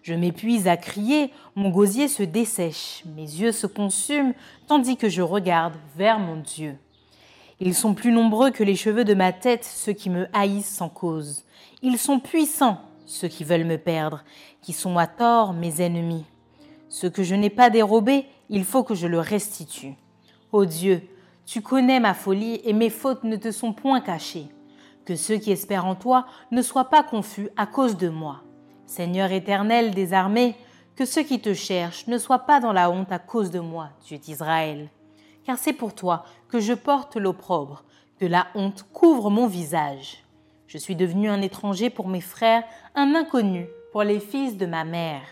Je 0.06 0.14
m'épuise 0.14 0.68
à 0.68 0.78
crier, 0.78 1.34
mon 1.56 1.72
gosier 1.72 2.08
se 2.08 2.22
dessèche, 2.22 3.02
mes 3.16 3.24
yeux 3.24 3.52
se 3.52 3.66
consument 3.66 4.36
tandis 4.68 4.98
que 4.98 5.10
je 5.10 5.24
regarde 5.24 5.74
vers 5.98 6.20
mon 6.20 6.36
Dieu. 6.36 6.78
Ils 7.60 7.74
sont 7.74 7.96
plus 7.96 8.12
nombreux 8.12 8.52
que 8.52 8.64
les 8.64 8.76
cheveux 8.76 9.04
de 9.04 9.16
ma 9.16 9.34
tête, 9.34 9.66
ceux 9.66 9.94
qui 9.94 10.12
me 10.12 10.28
haïssent 10.32 10.70
sans 10.70 10.90
cause. 10.90 11.44
Ils 11.82 11.98
sont 11.98 12.20
puissants, 12.20 12.82
ceux 13.08 13.28
qui 13.28 13.44
veulent 13.44 13.66
me 13.66 13.80
perdre, 13.80 14.24
qui 14.62 14.74
sont 14.74 14.96
à 15.00 15.08
tort 15.08 15.54
mes 15.54 15.82
ennemis. 15.82 16.26
Ce 16.88 17.08
que 17.08 17.24
je 17.24 17.34
n'ai 17.34 17.50
pas 17.50 17.72
dérobé, 17.72 18.28
il 18.52 18.64
faut 18.64 18.84
que 18.84 18.94
je 18.94 19.08
le 19.08 19.20
restitue. 19.20 19.96
Ô 20.52 20.66
Dieu, 20.66 21.02
tu 21.48 21.62
connais 21.64 22.00
ma 22.00 22.14
folie 22.14 22.62
et 22.64 22.74
mes 22.74 22.92
fautes 22.92 23.24
ne 23.24 23.38
te 23.38 23.50
sont 23.50 23.74
point 23.74 24.02
cachées. 24.02 24.50
Que 25.04 25.16
ceux 25.16 25.38
qui 25.38 25.52
espèrent 25.52 25.88
en 25.88 25.96
toi 25.96 26.28
ne 26.52 26.62
soient 26.62 26.92
pas 26.92 27.02
confus 27.02 27.50
à 27.58 27.66
cause 27.66 27.98
de 27.98 28.10
moi. 28.10 28.45
Seigneur 28.86 29.32
éternel 29.32 29.92
des 29.92 30.14
armées, 30.14 30.56
que 30.96 31.06
ceux 31.06 31.24
qui 31.24 31.40
te 31.40 31.54
cherchent 31.54 32.08
ne 32.08 32.18
soient 32.18 32.46
pas 32.46 32.60
dans 32.60 32.74
la 32.74 32.90
honte 32.90 33.12
à 33.12 33.20
cause 33.20 33.52
de 33.52 33.60
moi, 33.60 33.90
Dieu 34.06 34.18
d'Israël 34.18 34.90
car 35.46 35.58
c'est 35.58 35.74
pour 35.74 35.94
toi 35.94 36.26
que 36.50 36.60
je 36.60 36.74
porte 36.74 37.16
l'opprobre, 37.16 37.84
que 38.20 38.26
la 38.26 38.48
honte 38.56 38.86
couvre 38.92 39.30
mon 39.30 39.48
visage. 39.48 40.24
Je 40.68 40.78
suis 40.78 40.96
devenu 40.96 41.30
un 41.30 41.42
étranger 41.42 41.90
pour 41.90 42.08
mes 42.08 42.22
frères, 42.22 42.64
un 42.96 43.16
inconnu 43.16 43.68
pour 43.92 44.04
les 44.04 44.20
fils 44.20 44.58
de 44.58 44.66
ma 44.66 44.84
mère. 44.84 45.24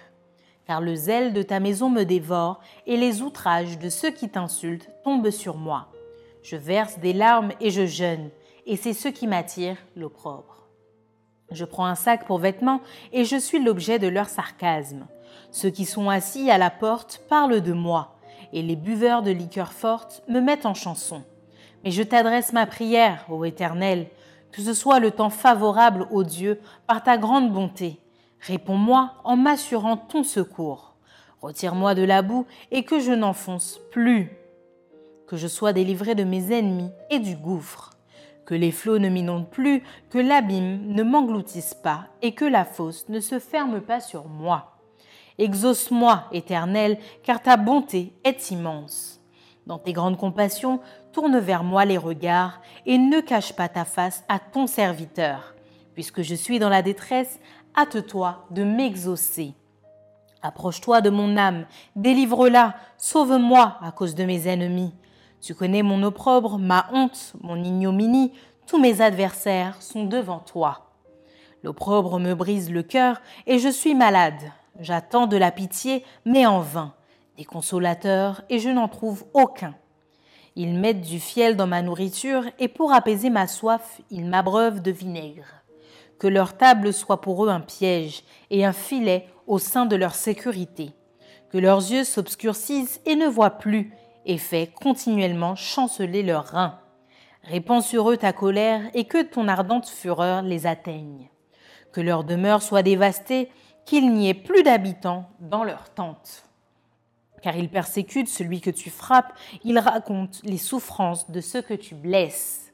car 0.65 0.79
le 0.79 0.95
zèle 0.95 1.33
de 1.33 1.43
ta 1.43 1.59
maison 1.59 1.89
me 1.89 2.03
dévore, 2.03 2.61
et 2.87 2.95
les 2.95 3.21
outrages 3.21 3.77
de 3.79 3.89
ceux 3.89 4.11
qui 4.11 4.29
t'insultent 4.29 4.89
tombent 5.03 5.29
sur 5.29 5.57
moi. 5.57 5.89
Je 6.41 6.55
verse 6.55 6.99
des 6.99 7.11
larmes 7.11 7.51
et 7.59 7.69
je 7.69 7.85
jeûne, 7.85 8.29
et 8.65 8.77
c'est 8.77 8.93
ce 8.93 9.09
qui 9.09 9.27
m'attire 9.27 9.75
l'opprobre. 9.97 10.52
Je 11.53 11.65
prends 11.65 11.85
un 11.85 11.95
sac 11.95 12.25
pour 12.25 12.39
vêtements, 12.39 12.81
et 13.11 13.25
je 13.25 13.37
suis 13.37 13.63
l'objet 13.63 13.99
de 13.99 14.07
leur 14.07 14.29
sarcasme. 14.29 15.05
Ceux 15.51 15.69
qui 15.69 15.85
sont 15.85 16.09
assis 16.09 16.49
à 16.49 16.57
la 16.57 16.69
porte 16.69 17.21
parlent 17.29 17.61
de 17.61 17.73
moi, 17.73 18.15
et 18.51 18.61
les 18.61 18.75
buveurs 18.75 19.21
de 19.21 19.31
liqueurs 19.31 19.73
fortes 19.73 20.23
me 20.27 20.39
mettent 20.39 20.65
en 20.65 20.73
chanson. 20.73 21.23
Mais 21.83 21.91
je 21.91 22.03
t'adresse 22.03 22.53
ma 22.53 22.65
prière, 22.65 23.25
ô 23.29 23.45
Éternel, 23.45 24.07
que 24.51 24.61
ce 24.61 24.73
soit 24.73 24.99
le 24.99 25.11
temps 25.11 25.29
favorable, 25.29 26.07
ô 26.11 26.23
Dieu, 26.23 26.59
par 26.87 27.03
ta 27.03 27.17
grande 27.17 27.51
bonté. 27.51 27.99
Réponds-moi 28.39 29.13
en 29.23 29.35
m'assurant 29.35 29.97
ton 29.97 30.23
secours. 30.23 30.95
Retire-moi 31.41 31.95
de 31.95 32.03
la 32.03 32.21
boue 32.21 32.45
et 32.71 32.83
que 32.83 32.99
je 32.99 33.11
n'enfonce 33.11 33.79
plus. 33.91 34.31
Que 35.27 35.37
je 35.37 35.47
sois 35.47 35.73
délivré 35.73 36.15
de 36.15 36.23
mes 36.23 36.51
ennemis 36.51 36.91
et 37.09 37.19
du 37.19 37.35
gouffre. 37.35 37.92
Que 38.45 38.55
les 38.55 38.71
flots 38.71 38.99
ne 38.99 39.09
m'inondent 39.09 39.49
plus, 39.49 39.83
que 40.09 40.17
l'abîme 40.17 40.87
ne 40.87 41.03
m'engloutisse 41.03 41.73
pas 41.73 42.07
et 42.21 42.33
que 42.33 42.45
la 42.45 42.65
fosse 42.65 43.07
ne 43.09 43.19
se 43.19 43.39
ferme 43.39 43.81
pas 43.81 43.99
sur 43.99 44.27
moi. 44.27 44.77
Exauce-moi, 45.37 46.25
Éternel, 46.31 46.97
car 47.23 47.41
ta 47.41 47.57
bonté 47.57 48.13
est 48.23 48.51
immense. 48.51 49.21
Dans 49.65 49.79
tes 49.79 49.93
grandes 49.93 50.17
compassions, 50.17 50.81
tourne 51.13 51.39
vers 51.39 51.63
moi 51.63 51.85
les 51.85 51.97
regards 51.97 52.61
et 52.85 52.97
ne 52.97 53.21
cache 53.21 53.53
pas 53.53 53.69
ta 53.69 53.85
face 53.85 54.23
à 54.27 54.39
ton 54.39 54.67
serviteur. 54.67 55.55
Puisque 55.93 56.21
je 56.21 56.35
suis 56.35 56.59
dans 56.59 56.69
la 56.69 56.81
détresse, 56.81 57.39
hâte-toi 57.77 58.45
de 58.51 58.63
m'exaucer. 58.63 59.53
Approche-toi 60.41 60.99
de 60.99 61.09
mon 61.09 61.37
âme, 61.37 61.65
délivre-la, 61.95 62.75
sauve-moi 62.97 63.77
à 63.81 63.91
cause 63.91 64.15
de 64.15 64.25
mes 64.25 64.47
ennemis. 64.47 64.93
Tu 65.43 65.53
connais 65.53 65.83
mon 65.83 66.03
opprobre, 66.03 66.57
ma 66.57 66.87
honte, 66.93 67.33
mon 67.41 67.61
ignominie, 67.61 68.31
tous 68.65 68.79
mes 68.79 69.01
adversaires 69.01 69.81
sont 69.81 70.05
devant 70.05 70.39
toi. 70.39 70.93
L'opprobre 71.63 72.17
me 72.17 72.33
brise 72.33 72.71
le 72.71 72.81
cœur 72.81 73.21
et 73.45 73.59
je 73.59 73.67
suis 73.67 73.93
malade. 73.93 74.39
J'attends 74.79 75.27
de 75.27 75.35
la 75.35 75.51
pitié, 75.51 76.05
mais 76.23 76.45
en 76.45 76.61
vain 76.61 76.93
des 77.37 77.43
consolateurs 77.43 78.41
et 78.49 78.59
je 78.59 78.69
n'en 78.69 78.87
trouve 78.87 79.25
aucun. 79.33 79.75
Ils 80.55 80.79
mettent 80.79 81.01
du 81.01 81.19
fiel 81.19 81.57
dans 81.57 81.67
ma 81.67 81.81
nourriture 81.81 82.45
et 82.57 82.69
pour 82.69 82.93
apaiser 82.93 83.29
ma 83.29 83.47
soif, 83.47 83.99
ils 84.11 84.25
m'abreuvent 84.25 84.81
de 84.81 84.91
vinaigre. 84.91 85.47
Que 86.19 86.27
leur 86.27 86.55
table 86.55 86.93
soit 86.93 87.19
pour 87.19 87.43
eux 87.43 87.49
un 87.49 87.59
piège 87.59 88.23
et 88.49 88.63
un 88.63 88.71
filet 88.71 89.27
au 89.45 89.59
sein 89.59 89.85
de 89.87 89.97
leur 89.97 90.15
sécurité. 90.15 90.91
Que 91.51 91.57
leurs 91.57 91.91
yeux 91.91 92.05
s'obscurcissent 92.05 93.01
et 93.05 93.17
ne 93.17 93.27
voient 93.27 93.57
plus 93.57 93.91
et 94.25 94.37
fait 94.37 94.71
continuellement 94.73 95.55
chanceler 95.55 96.23
leurs 96.23 96.45
reins. 96.45 96.79
Répands 97.43 97.81
sur 97.81 98.09
eux 98.09 98.17
ta 98.17 98.33
colère 98.33 98.81
et 98.93 99.05
que 99.05 99.21
ton 99.21 99.47
ardente 99.47 99.87
fureur 99.87 100.41
les 100.41 100.65
atteigne. 100.65 101.29
Que 101.91 102.01
leur 102.01 102.23
demeure 102.23 102.61
soit 102.61 102.83
dévastée, 102.83 103.49
qu'il 103.85 104.13
n'y 104.13 104.29
ait 104.29 104.33
plus 104.33 104.63
d'habitants 104.63 105.29
dans 105.39 105.63
leurs 105.63 105.89
tentes 105.89 106.45
car 107.43 107.57
il 107.57 107.69
persécute 107.69 108.29
celui 108.29 108.61
que 108.61 108.69
tu 108.69 108.89
frappes, 108.89 109.33
il 109.65 109.77
raconte 109.77 110.39
les 110.45 110.57
souffrances 110.57 111.29
de 111.29 111.41
ceux 111.41 111.61
que 111.61 111.73
tu 111.73 111.93
blesses. 111.93 112.71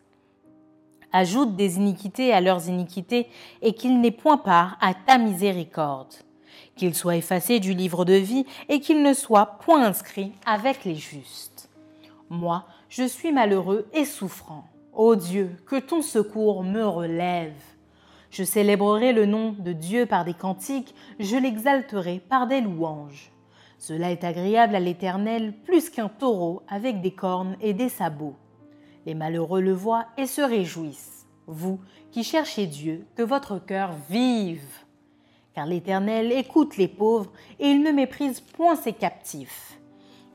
Ajoute 1.12 1.56
des 1.56 1.77
iniquités 1.77 2.32
à 2.32 2.39
leurs 2.39 2.70
iniquités, 2.70 3.27
et 3.63 3.74
qu'il 3.74 4.00
n'ait 4.00 4.12
point 4.12 4.38
part 4.38 4.77
à 4.79 4.94
ta 4.94 5.18
miséricorde. 5.18 6.13
Qu'il 6.80 6.96
soit 6.96 7.18
effacé 7.18 7.60
du 7.60 7.74
livre 7.74 8.06
de 8.06 8.14
vie, 8.14 8.46
et 8.70 8.80
qu'il 8.80 9.04
ne 9.04 9.12
soit 9.12 9.58
point 9.60 9.84
inscrit 9.84 10.32
avec 10.46 10.86
les 10.86 10.96
justes. 10.96 11.70
Moi, 12.30 12.63
je 12.88 13.04
suis 13.04 13.34
malheureux 13.34 13.89
et 13.92 14.06
souffrant. 14.06 14.63
Ô 14.94 15.18
Dieu, 15.18 15.58
que 15.65 15.78
ton 15.78 16.02
secours 16.02 16.63
me 16.63 16.88
relève. 16.88 17.52
Je 18.32 18.46
célébrerai 18.46 19.12
le 19.12 19.26
nom 19.26 19.58
de 19.60 19.74
Dieu 19.74 20.06
par 20.06 20.24
des 20.24 20.34
cantiques, 20.34 20.96
je 21.20 21.36
l'exalterai 21.36 22.22
par 22.30 22.48
des 22.48 22.62
louanges. 22.62 23.34
Cela 23.78 24.12
est 24.12 24.24
agréable 24.24 24.74
à 24.74 24.80
l'Éternel 24.80 25.52
plus 25.65 25.89
qu'un 25.89 26.08
taureau 26.08 26.63
avec 26.70 27.02
des 27.02 27.12
cornes 27.12 27.58
et 27.60 27.74
des 27.74 27.89
sabots. 27.89 28.38
Les 29.06 29.15
malheureux 29.15 29.60
le 29.60 29.74
voient 29.74 30.06
et 30.18 30.28
se 30.28 30.42
réjouissent. 30.42 31.28
Vous 31.46 31.82
qui 32.12 32.24
cherchez 32.24 32.68
Dieu, 32.68 33.06
que 33.18 33.24
votre 33.24 33.60
cœur 33.60 33.92
vive. 34.10 34.63
Car 35.60 35.67
l'Éternel 35.67 36.32
écoute 36.32 36.78
les 36.78 36.88
pauvres 36.88 37.34
et 37.60 37.67
il 37.67 37.84
ne 37.84 37.91
méprise 37.91 38.39
point 38.39 38.78
ses 38.78 38.93
captifs. 38.93 39.78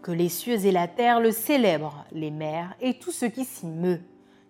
Que 0.02 0.12
les 0.12 0.28
cieux 0.28 0.66
et 0.66 0.70
la 0.70 0.86
terre 0.86 1.18
le 1.18 1.30
célèbrent, 1.30 2.04
les 2.12 2.30
mers 2.30 2.74
et 2.82 2.98
tout 2.98 3.10
ce 3.10 3.24
qui 3.24 3.46
s'y 3.46 3.64
meut. 3.64 4.02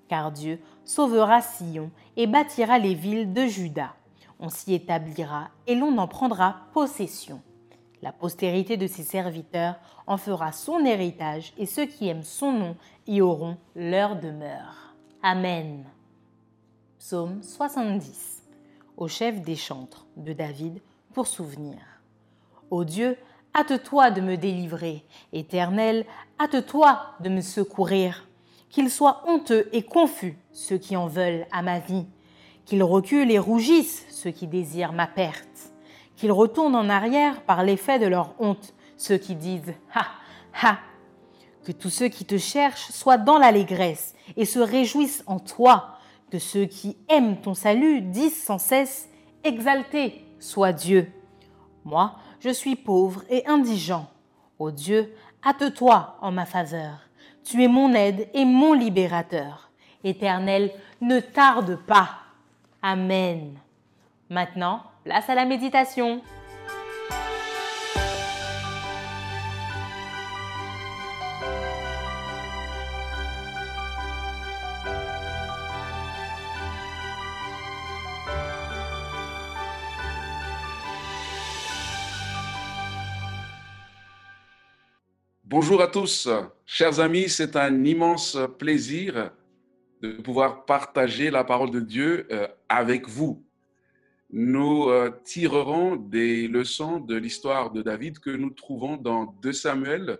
Car 0.08 0.32
Dieu 0.32 0.58
sauvera 0.84 1.42
Sion 1.42 1.92
et 2.16 2.26
bâtira 2.26 2.80
les 2.80 2.94
villes 2.94 3.32
de 3.32 3.46
Juda. 3.46 3.94
On 4.40 4.48
s'y 4.48 4.74
établira 4.74 5.50
et 5.68 5.76
l'on 5.76 5.96
en 5.96 6.08
prendra 6.08 6.56
possession. 6.72 7.40
La 8.02 8.10
postérité 8.10 8.76
de 8.76 8.88
ses 8.88 9.04
serviteurs 9.04 9.76
en 10.08 10.16
fera 10.16 10.50
son 10.50 10.84
héritage 10.84 11.52
et 11.56 11.66
ceux 11.66 11.86
qui 11.86 12.08
aiment 12.08 12.24
son 12.24 12.50
nom 12.50 12.76
y 13.06 13.20
auront 13.20 13.58
leur 13.76 14.16
demeure. 14.16 14.96
Amen. 15.22 15.84
Psaume 16.98 17.44
70. 17.44 18.33
Au 18.96 19.08
chef 19.08 19.40
des 19.42 19.56
chantres 19.56 20.06
de 20.16 20.32
David 20.32 20.80
pour 21.12 21.26
souvenir. 21.26 21.78
Ô 22.70 22.84
Dieu, 22.84 23.16
hâte-toi 23.54 24.10
de 24.10 24.20
me 24.20 24.36
délivrer. 24.36 25.04
Éternel, 25.32 26.06
hâte-toi 26.40 27.00
de 27.20 27.28
me 27.28 27.40
secourir. 27.40 28.28
Qu'ils 28.70 28.90
soient 28.90 29.22
honteux 29.26 29.68
et 29.72 29.82
confus 29.82 30.36
ceux 30.52 30.78
qui 30.78 30.96
en 30.96 31.06
veulent 31.06 31.46
à 31.52 31.62
ma 31.62 31.78
vie. 31.78 32.06
Qu'ils 32.64 32.82
reculent 32.82 33.30
et 33.30 33.38
rougissent 33.38 34.06
ceux 34.10 34.30
qui 34.30 34.46
désirent 34.46 34.92
ma 34.92 35.06
perte 35.06 35.74
qu'ils 36.16 36.32
retournent 36.32 36.76
en 36.76 36.88
arrière 36.88 37.42
par 37.42 37.62
l'effet 37.62 37.98
de 37.98 38.06
leur 38.06 38.34
honte, 38.38 38.74
ceux 38.96 39.18
qui 39.18 39.34
disent 39.34 39.74
Ha 39.94 40.06
Ha 40.62 40.78
Que 41.64 41.72
tous 41.72 41.90
ceux 41.90 42.08
qui 42.08 42.24
te 42.24 42.38
cherchent 42.38 42.90
soient 42.90 43.18
dans 43.18 43.38
l'allégresse 43.38 44.14
et 44.36 44.44
se 44.44 44.58
réjouissent 44.58 45.24
en 45.26 45.38
toi, 45.38 45.98
que 46.34 46.40
ceux 46.40 46.64
qui 46.64 46.96
aiment 47.08 47.36
ton 47.36 47.54
salut 47.54 48.00
disent 48.00 48.42
sans 48.42 48.58
cesse 48.58 49.08
Exalté 49.44 50.24
soit 50.40 50.72
Dieu. 50.72 51.12
Moi, 51.84 52.16
je 52.40 52.50
suis 52.50 52.74
pauvre 52.74 53.22
et 53.30 53.46
indigent. 53.46 54.08
Ô 54.58 54.72
Dieu, 54.72 55.14
hâte-toi 55.46 56.16
en 56.20 56.32
ma 56.32 56.44
faveur. 56.44 56.98
Tu 57.44 57.62
es 57.62 57.68
mon 57.68 57.94
aide 57.94 58.28
et 58.34 58.44
mon 58.44 58.72
libérateur. 58.72 59.70
Éternel, 60.02 60.72
ne 61.00 61.20
tarde 61.20 61.78
pas. 61.86 62.10
Amen. 62.82 63.52
Maintenant, 64.28 64.82
place 65.04 65.30
à 65.30 65.36
la 65.36 65.44
méditation. 65.44 66.20
Bonjour 85.56 85.80
à 85.82 85.86
tous, 85.86 86.28
chers 86.66 86.98
amis, 86.98 87.28
c'est 87.28 87.54
un 87.54 87.84
immense 87.84 88.36
plaisir 88.58 89.30
de 90.02 90.10
pouvoir 90.14 90.64
partager 90.64 91.30
la 91.30 91.44
parole 91.44 91.70
de 91.70 91.78
Dieu 91.78 92.26
euh, 92.32 92.48
avec 92.68 93.08
vous 93.08 93.40
nous 94.32 94.88
euh, 94.88 95.12
tirerons 95.22 95.94
des 95.94 96.48
leçons 96.48 96.98
de 96.98 97.14
l'histoire 97.14 97.70
de 97.70 97.82
David 97.82 98.18
que 98.18 98.30
nous 98.30 98.50
trouvons 98.50 98.96
dans 98.96 99.26
2 99.42 99.52
Samuel 99.52 100.18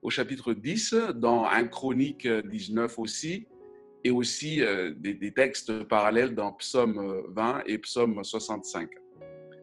au 0.00 0.10
chapitre 0.10 0.52
10, 0.52 0.94
dans 1.16 1.44
1 1.44 1.64
Chronique 1.64 2.28
19 2.28 3.00
aussi, 3.00 3.48
et 4.04 4.12
aussi 4.12 4.62
euh, 4.62 4.92
des, 4.96 5.32
textes 5.32 5.82
parallèles 5.88 6.36
dans 6.36 6.52
Psaume 6.52 7.24
20 7.30 7.64
et 7.66 7.78
Psaume 7.78 8.22
65. 8.22 8.88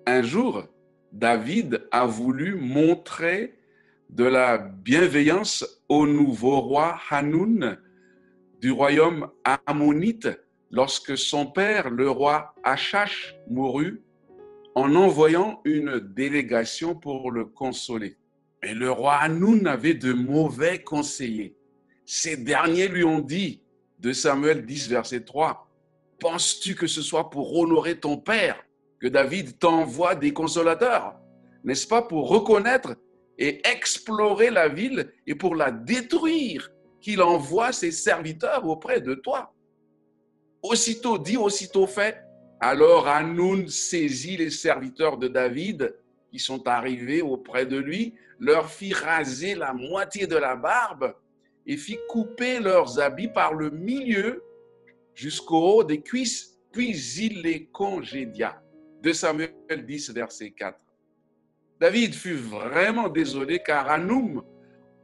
Un 0.07 0.21
jour, 0.23 0.67
David 1.13 1.87
a 1.89 2.05
voulu 2.05 2.55
montrer 2.55 3.55
de 4.09 4.23
la 4.23 4.57
bienveillance 4.57 5.65
au 5.89 6.07
nouveau 6.07 6.59
roi 6.61 6.99
Hanoun 7.09 7.77
du 8.61 8.71
royaume 8.71 9.29
ammonite 9.43 10.29
lorsque 10.71 11.17
son 11.17 11.45
père, 11.45 11.89
le 11.89 12.09
roi 12.09 12.55
Achash, 12.63 13.35
mourut, 13.49 14.01
en 14.73 14.95
envoyant 14.95 15.61
une 15.65 15.99
délégation 15.99 16.95
pour 16.95 17.31
le 17.31 17.45
consoler. 17.45 18.17
Mais 18.63 18.73
le 18.73 18.91
roi 18.91 19.15
Hanoun 19.15 19.67
avait 19.67 19.93
de 19.93 20.13
mauvais 20.13 20.81
conseillers. 20.81 21.55
Ces 22.05 22.37
derniers 22.37 22.87
lui 22.87 23.03
ont 23.03 23.21
dit, 23.21 23.61
de 23.99 24.13
Samuel 24.13 24.65
10, 24.65 24.89
verset 24.89 25.21
3, 25.21 25.65
Penses-tu 26.19 26.75
que 26.75 26.87
ce 26.87 27.01
soit 27.01 27.29
pour 27.29 27.57
honorer 27.57 27.99
ton 27.99 28.17
père 28.17 28.63
que 28.99 29.07
David 29.07 29.59
t'envoie 29.59 30.15
des 30.15 30.33
consolateurs? 30.33 31.15
N'est-ce 31.63 31.87
pas, 31.87 32.01
pour 32.01 32.29
reconnaître 32.29 32.95
et 33.37 33.61
explorer 33.67 34.49
la 34.49 34.67
ville 34.67 35.11
et 35.27 35.35
pour 35.35 35.55
la 35.55 35.71
détruire, 35.71 36.71
qu'il 37.01 37.21
envoie 37.21 37.71
ses 37.71 37.91
serviteurs 37.91 38.65
auprès 38.67 38.99
de 38.99 39.13
toi. 39.13 39.53
Aussitôt 40.63 41.17
dit, 41.17 41.37
aussitôt 41.37 41.85
fait, 41.85 42.23
alors 42.59 43.07
Hanoun 43.07 43.67
saisit 43.67 44.37
les 44.37 44.49
serviteurs 44.49 45.17
de 45.17 45.27
David 45.27 45.95
qui 46.31 46.39
sont 46.39 46.67
arrivés 46.67 47.21
auprès 47.21 47.65
de 47.65 47.77
lui, 47.77 48.15
leur 48.39 48.69
fit 48.69 48.93
raser 48.93 49.55
la 49.55 49.73
moitié 49.73 50.27
de 50.27 50.35
la 50.35 50.55
barbe 50.55 51.13
et 51.65 51.77
fit 51.77 51.99
couper 52.09 52.59
leurs 52.59 52.99
habits 52.99 53.27
par 53.27 53.53
le 53.53 53.69
milieu 53.69 54.43
jusqu'au 55.13 55.77
haut 55.77 55.83
des 55.83 56.01
cuisses, 56.01 56.57
puis 56.71 56.91
il 57.19 57.41
les 57.41 57.67
congédia. 57.67 58.61
De 59.01 59.13
Samuel 59.13 59.85
10, 59.85 60.11
verset 60.11 60.51
4. 60.51 60.77
David 61.79 62.13
fut 62.13 62.35
vraiment 62.35 63.09
désolé 63.09 63.59
car 63.59 63.89
Hanoum, 63.89 64.43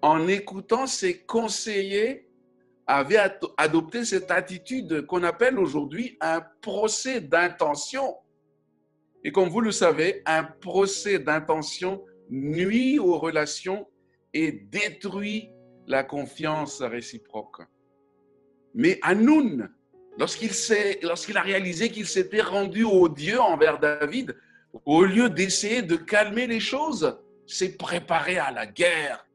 en 0.02 0.28
écoutant 0.28 0.88
ses 0.88 1.20
conseillers, 1.20 2.28
avait 2.88 3.20
adopté 3.58 4.04
cette 4.04 4.32
attitude 4.32 5.06
qu'on 5.06 5.24
appelle 5.24 5.60
aujourd'hui 5.60 6.18
un 6.20 6.42
procès 6.62 7.22
d'intention. 7.22 8.16
Et 9.24 9.32
comme 9.32 9.50
vous 9.50 9.62
le 9.62 9.72
savez, 9.72 10.22
un 10.26 10.44
procès 10.44 11.20
d'intention 11.20 12.04
nuit 12.30 13.00
aux 13.00 13.18
relations 13.18 13.88
et 14.34 14.52
détruit 14.52 15.52
la 15.88 16.04
confiance 16.04 16.82
réciproque. 16.82 17.62
Mais 18.74 19.00
Hanoun, 19.04 19.70
lorsqu'il 20.18 21.38
a 21.38 21.42
réalisé 21.42 21.90
qu'il 21.90 22.08
s'était 22.08 22.42
rendu 22.42 22.84
odieux 22.84 23.40
envers 23.40 23.80
David, 23.80 24.36
au 24.86 25.04
lieu 25.04 25.30
d'essayer 25.30 25.82
de 25.82 25.96
calmer 25.96 26.48
les 26.48 26.60
choses, 26.60 27.18
s'est 27.46 27.76
préparé 27.76 28.38
à 28.38 28.52
la 28.52 28.66
guerre. 28.66 29.26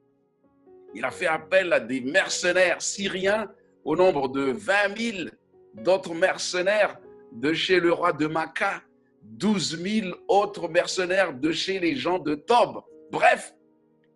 Il 0.95 1.05
a 1.05 1.11
fait 1.11 1.27
appel 1.27 1.73
à 1.73 1.81
des 1.81 2.01
mercenaires 2.01 2.81
syriens 2.81 3.51
au 3.85 3.97
nombre 3.97 4.29
de 4.29 4.53
20 4.53 4.99
000, 4.99 5.29
d'autres 5.75 6.15
mercenaires 6.15 6.99
de 7.33 7.53
chez 7.53 7.81
le 7.81 7.93
roi 7.93 8.13
de 8.13 8.27
Maca, 8.27 8.83
12 9.23 9.83
000 9.83 10.17
autres 10.29 10.69
mercenaires 10.69 11.35
de 11.35 11.53
chez 11.53 11.79
les 11.79 11.97
gens 11.97 12.19
de 12.19 12.35
Tob. 12.35 12.81
Bref, 13.11 13.55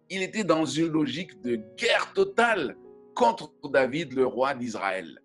il 0.09 0.23
était 0.23 0.45
dans 0.45 0.65
une 0.65 0.89
logique 0.89 1.41
de 1.43 1.61
guerre 1.77 2.13
totale 2.15 2.77
contre 3.15 3.53
David, 3.71 4.15
le 4.15 4.27
roi 4.27 4.55
d'Israël. 4.55 5.21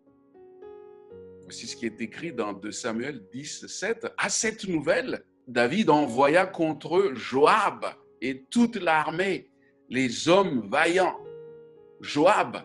Voici 1.43 1.67
ce 1.67 1.75
qui 1.75 1.85
est 1.85 2.01
écrit 2.01 2.33
dans 2.33 2.53
2 2.53 2.71
Samuel 2.71 3.23
10, 3.31 3.67
7. 3.67 4.07
À 4.17 4.29
cette 4.29 4.67
nouvelle, 4.67 5.23
David 5.47 5.89
envoya 5.89 6.47
contre 6.47 6.97
eux 6.97 7.15
Joab 7.15 7.85
et 8.21 8.45
toute 8.49 8.77
l'armée, 8.77 9.49
les 9.89 10.27
hommes 10.27 10.67
vaillants. 10.69 11.19
Joab 12.01 12.57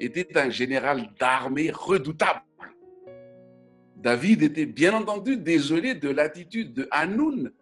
était 0.00 0.36
un 0.36 0.50
général 0.50 1.10
d'armée 1.18 1.70
redoutable. 1.70 2.42
David 3.96 4.42
était 4.42 4.66
bien 4.66 4.94
entendu 4.94 5.36
désolé 5.36 5.94
de 5.94 6.10
l'attitude 6.10 6.74
de 6.74 6.88
Hanoun, 6.90 7.52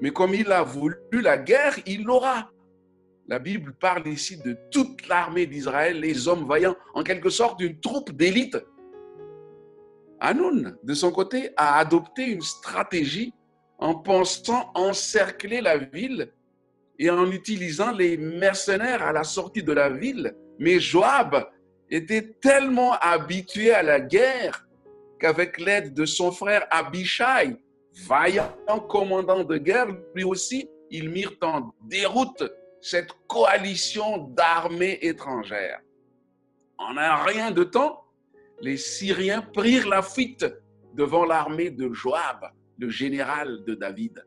mais 0.00 0.10
comme 0.10 0.34
il 0.34 0.50
a 0.50 0.62
voulu 0.62 0.96
la 1.12 1.38
guerre, 1.38 1.78
il 1.86 2.04
l'aura. 2.04 2.50
La 3.28 3.38
Bible 3.38 3.72
parle 3.78 4.06
ici 4.08 4.38
de 4.38 4.56
toute 4.70 5.06
l'armée 5.06 5.46
d'Israël, 5.46 6.00
les 6.00 6.28
hommes 6.28 6.46
vaillants, 6.46 6.76
en 6.94 7.04
quelque 7.04 7.30
sorte 7.30 7.60
une 7.60 7.78
troupe 7.78 8.12
d'élite. 8.12 8.58
Hanoun, 10.20 10.76
de 10.82 10.94
son 10.94 11.12
côté, 11.12 11.50
a 11.56 11.78
adopté 11.78 12.26
une 12.32 12.42
stratégie 12.42 13.32
en 13.78 13.94
pensant 13.94 14.70
encercler 14.74 15.60
la 15.60 15.78
ville 15.78 16.32
et 16.98 17.10
en 17.10 17.30
utilisant 17.30 17.92
les 17.92 18.16
mercenaires 18.16 19.02
à 19.02 19.12
la 19.12 19.24
sortie 19.24 19.62
de 19.62 19.72
la 19.72 19.88
ville. 19.88 20.34
Mais 20.58 20.80
Joab 20.80 21.48
était 21.88 22.34
tellement 22.40 22.94
habitué 22.94 23.72
à 23.72 23.82
la 23.82 24.00
guerre 24.00 24.66
qu'avec 25.20 25.60
l'aide 25.60 25.94
de 25.94 26.04
son 26.04 26.32
frère 26.32 26.66
Abishai, 26.70 27.56
vaillant 28.06 28.52
commandant 28.88 29.44
de 29.44 29.56
guerre, 29.56 29.86
lui 30.14 30.24
aussi, 30.24 30.68
ils 30.90 31.08
mirent 31.08 31.36
en 31.42 31.72
déroute 31.84 32.42
cette 32.80 33.12
coalition 33.26 34.28
d'armées 34.28 34.98
étrangères. 35.02 35.80
En 36.78 36.96
un 36.96 37.16
rien 37.24 37.50
de 37.50 37.64
temps, 37.64 38.04
les 38.60 38.76
Syriens 38.76 39.42
prirent 39.42 39.88
la 39.88 40.02
fuite 40.02 40.46
devant 40.94 41.24
l'armée 41.24 41.70
de 41.70 41.92
Joab 41.92 42.50
le 42.78 42.88
général 42.88 43.64
de 43.64 43.74
David. 43.74 44.24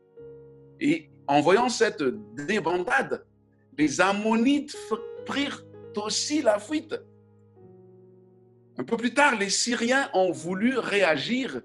Et 0.80 1.10
en 1.26 1.40
voyant 1.40 1.68
cette 1.68 2.02
débandade, 2.46 3.24
les 3.78 4.00
Ammonites 4.00 4.76
prirent 5.24 5.64
aussi 5.96 6.42
la 6.42 6.58
fuite. 6.58 6.94
Un 8.78 8.84
peu 8.84 8.96
plus 8.96 9.14
tard, 9.14 9.38
les 9.38 9.50
Syriens 9.50 10.08
ont 10.14 10.32
voulu 10.32 10.78
réagir 10.78 11.60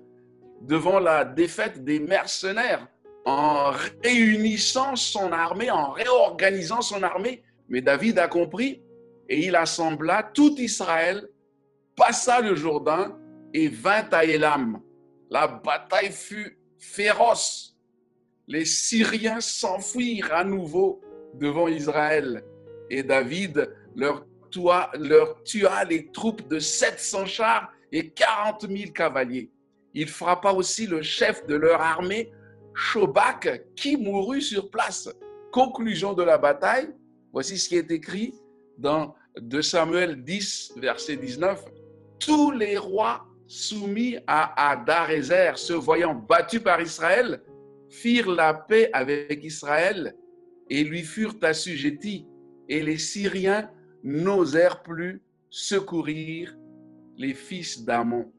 devant 0.62 1.00
la 1.00 1.24
défaite 1.26 1.84
des 1.84 2.00
mercenaires 2.00 2.88
en 3.26 3.72
réunissant 4.04 4.96
son 4.96 5.32
armée, 5.32 5.70
en 5.70 5.92
réorganisant 5.92 6.82
son 6.82 7.04
armée. 7.04 7.44
Mais 7.70 7.82
David 7.82 8.20
a 8.20 8.28
compris 8.28 8.82
et 9.30 9.46
il 9.46 9.56
assembla 9.56 10.24
tout 10.34 10.56
Israël, 10.58 11.28
passa 11.96 12.40
le 12.42 12.56
Jourdain 12.56 13.18
et 13.54 13.68
vint 13.68 14.08
à 14.12 14.24
Élam. 14.24 14.82
La 15.30 15.48
bataille 15.48 16.12
fut 16.12 16.58
féroce. 16.80 17.76
Les 18.48 18.66
Syriens 18.66 19.42
s'enfuirent 19.42 20.34
à 20.34 20.44
nouveau 20.44 21.02
devant 21.34 21.68
Israël 21.68 22.44
et 22.90 23.04
David 23.04 23.70
leur 23.96 24.26
tua, 24.50 24.90
leur 24.98 25.44
tua 25.44 25.84
les 25.84 26.12
troupes 26.12 26.48
de 26.48 26.60
700 26.60 27.26
chars 27.26 27.72
et 27.92 28.10
40 28.10 28.68
000 28.70 28.92
cavaliers. 28.92 29.52
Il 29.94 30.08
frappa 30.08 30.52
aussi 30.52 30.88
le 30.88 31.02
chef 31.02 31.46
de 31.48 31.56
leur 31.56 31.82
armée, 31.82 32.32
Shobak, 32.74 33.66
qui 33.76 33.98
mourut 33.98 34.42
sur 34.42 34.70
place. 34.70 35.10
Conclusion 35.52 36.14
de 36.14 36.24
la 36.24 36.38
bataille, 36.38 36.90
voici 37.34 37.58
ce 37.58 37.68
qui 37.68 37.78
est 37.78 37.92
écrit 37.92 38.34
dans 38.78 39.16
2 39.40 39.62
Samuel 39.62 40.24
10, 40.24 40.74
verset 40.78 41.18
19. 41.18 41.64
Tous 42.20 42.52
les 42.52 42.78
rois 42.78 43.26
soumis 43.48 44.18
à 44.28 44.72
Adarézer, 44.72 45.58
se 45.58 45.74
voyant 45.74 46.14
battus 46.14 46.62
par 46.62 46.82
Israël, 46.82 47.42
firent 47.90 48.32
la 48.32 48.54
paix 48.54 48.90
avec 48.94 49.44
Israël 49.44 50.16
et 50.70 50.84
lui 50.84 51.04
furent 51.04 51.38
assujettis. 51.42 52.28
Et 52.70 52.82
les 52.82 52.98
Syriens 52.98 53.70
n'osèrent 54.04 54.84
plus 54.84 55.22
secourir 55.50 56.56
les 57.18 57.34
fils 57.34 57.84
d'Amon. 57.84 58.32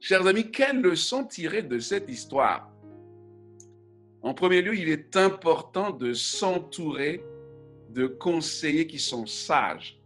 Chers 0.00 0.26
amis, 0.26 0.50
quelle 0.50 0.80
leçon 0.80 1.24
tirer 1.24 1.62
de 1.62 1.78
cette 1.78 2.08
histoire? 2.08 2.72
En 4.22 4.32
premier 4.32 4.62
lieu, 4.62 4.74
il 4.74 4.88
est 4.88 5.16
important 5.16 5.90
de 5.90 6.12
s'entourer 6.12 7.22
de 7.90 8.06
conseillers 8.06 8.86
qui 8.86 8.98
sont 8.98 9.26
sages. 9.26 10.00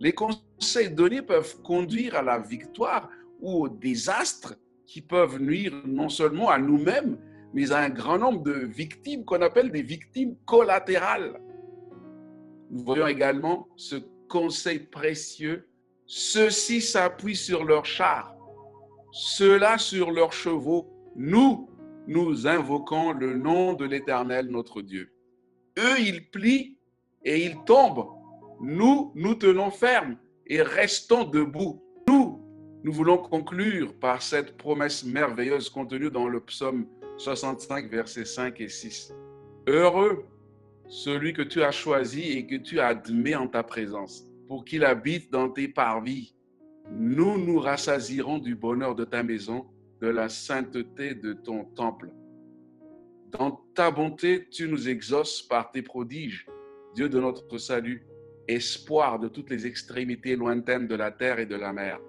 Les 0.00 0.12
conseils 0.12 0.90
donnés 0.90 1.22
peuvent 1.22 1.60
conduire 1.62 2.16
à 2.16 2.22
la 2.22 2.38
victoire 2.38 3.08
ou 3.42 3.64
au 3.64 3.68
désastre 3.68 4.54
qui 4.86 5.02
peuvent 5.02 5.40
nuire 5.40 5.82
non 5.86 6.08
seulement 6.08 6.48
à 6.48 6.58
nous-mêmes, 6.58 7.18
mais 7.52 7.72
à 7.72 7.78
un 7.80 7.90
grand 7.90 8.18
nombre 8.18 8.42
de 8.42 8.52
victimes 8.52 9.24
qu'on 9.24 9.42
appelle 9.42 9.70
des 9.70 9.82
victimes 9.82 10.36
collatérales. 10.46 11.38
Nous 12.70 12.84
voyons 12.84 13.06
également 13.06 13.68
ce 13.76 13.96
conseil 14.28 14.78
précieux. 14.78 15.68
Ceux-ci 16.06 16.80
s'appuient 16.80 17.36
sur 17.36 17.64
leurs 17.64 17.84
chars, 17.84 18.34
ceux-là 19.12 19.76
sur 19.76 20.10
leurs 20.10 20.32
chevaux. 20.32 20.88
Nous, 21.14 21.68
nous 22.06 22.46
invoquons 22.46 23.12
le 23.12 23.36
nom 23.36 23.74
de 23.74 23.84
l'Éternel, 23.84 24.48
notre 24.48 24.80
Dieu. 24.80 25.12
Eux, 25.78 26.00
ils 26.00 26.30
plient 26.30 26.78
et 27.24 27.44
ils 27.44 27.62
tombent. 27.64 28.08
Nous, 28.60 29.12
nous 29.14 29.34
tenons 29.34 29.70
ferme 29.70 30.16
et 30.46 30.62
restons 30.62 31.24
debout. 31.24 31.82
Nous, 32.84 32.92
voulons 32.92 33.18
conclure 33.18 33.94
par 33.94 34.22
cette 34.22 34.56
promesse 34.56 35.04
merveilleuse 35.04 35.68
contenue 35.68 36.10
dans 36.10 36.28
le 36.28 36.40
psaume 36.40 36.86
65, 37.16 37.88
versets 37.88 38.24
5 38.24 38.60
et 38.60 38.68
6. 38.68 39.14
Heureux 39.68 40.24
celui 40.92 41.32
que 41.32 41.40
tu 41.40 41.62
as 41.62 41.72
choisi 41.72 42.32
et 42.32 42.46
que 42.46 42.56
tu 42.56 42.78
admets 42.78 43.34
en 43.34 43.48
ta 43.48 43.62
présence, 43.62 44.28
pour 44.46 44.62
qu'il 44.66 44.84
habite 44.84 45.32
dans 45.32 45.48
tes 45.48 45.66
parvis. 45.66 46.34
Nous 46.90 47.38
nous 47.38 47.58
rassasirons 47.58 48.38
du 48.38 48.54
bonheur 48.54 48.94
de 48.94 49.06
ta 49.06 49.22
maison, 49.22 49.64
de 50.02 50.08
la 50.08 50.28
sainteté 50.28 51.14
de 51.14 51.32
ton 51.32 51.64
temple. 51.64 52.10
Dans 53.30 53.64
ta 53.74 53.90
bonté, 53.90 54.46
tu 54.50 54.68
nous 54.68 54.90
exauces 54.90 55.40
par 55.40 55.70
tes 55.70 55.80
prodiges, 55.80 56.46
Dieu 56.94 57.08
de 57.08 57.18
notre 57.18 57.56
salut, 57.56 58.04
espoir 58.46 59.18
de 59.18 59.28
toutes 59.28 59.48
les 59.48 59.66
extrémités 59.66 60.36
lointaines 60.36 60.88
de 60.88 60.94
la 60.94 61.10
terre 61.10 61.38
et 61.38 61.46
de 61.46 61.56
la 61.56 61.72
mer. 61.72 62.00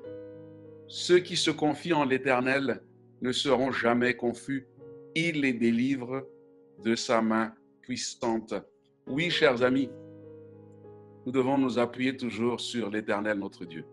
Ceux 0.87 1.19
qui 1.19 1.35
se 1.35 1.51
confient 1.51 1.93
en 1.93 2.05
l'Éternel 2.05 2.81
ne 3.21 3.31
seront 3.31 3.71
jamais 3.71 4.15
confus. 4.15 4.67
Il 5.15 5.41
les 5.41 5.53
délivre 5.53 6.27
de 6.83 6.95
sa 6.95 7.21
main 7.21 7.53
puissante. 7.81 8.53
Oui, 9.07 9.29
chers 9.29 9.63
amis, 9.63 9.89
nous 11.25 11.31
devons 11.31 11.57
nous 11.57 11.79
appuyer 11.79 12.15
toujours 12.17 12.59
sur 12.59 12.89
l'Éternel, 12.89 13.39
notre 13.39 13.65
Dieu, 13.65 13.85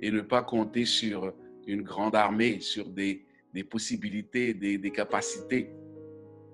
et 0.00 0.10
ne 0.10 0.22
pas 0.22 0.42
compter 0.42 0.84
sur 0.84 1.32
une 1.66 1.82
grande 1.82 2.14
armée, 2.14 2.60
sur 2.60 2.88
des, 2.88 3.24
possibilités, 3.68 4.54
des, 4.54 4.78
des 4.78 4.90
capacités, 4.90 5.70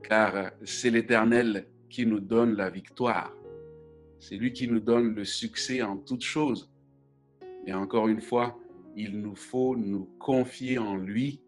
car 0.02 0.50
c'est 0.64 0.90
l'Éternel 0.90 1.66
qui 1.88 2.06
nous 2.06 2.20
donne 2.20 2.56
la 2.56 2.70
victoire. 2.70 3.32
C'est 4.18 4.36
lui 4.36 4.52
qui 4.52 4.66
nous 4.66 4.80
donne 4.80 5.14
le 5.14 5.24
succès 5.24 5.82
en 5.82 5.96
toutes 5.96 6.24
choses. 6.24 6.70
Et 7.66 7.72
encore 7.72 8.08
une 8.08 8.20
fois, 8.20 8.58
il 8.96 9.20
nous 9.20 9.36
faut 9.36 9.76
nous 9.76 10.08
confier 10.18 10.78
en 10.78 10.96
lui. 10.96 11.42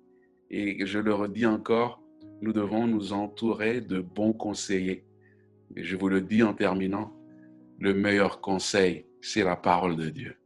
Et 0.50 0.86
je 0.86 0.98
le 0.98 1.14
redis 1.14 1.46
encore, 1.46 2.02
nous 2.42 2.52
devons 2.52 2.86
nous 2.86 3.12
entourer 3.12 3.80
de 3.80 4.00
bons 4.00 4.34
conseillers. 4.34 5.04
Et 5.74 5.82
je 5.82 5.96
vous 5.96 6.08
le 6.08 6.20
dis 6.20 6.42
en 6.42 6.54
terminant, 6.54 7.12
le 7.80 7.94
meilleur 7.94 8.40
conseil, 8.40 9.06
c'est 9.20 9.44
la 9.44 9.56
parole 9.56 9.96
de 9.96 10.10
Dieu. 10.10 10.36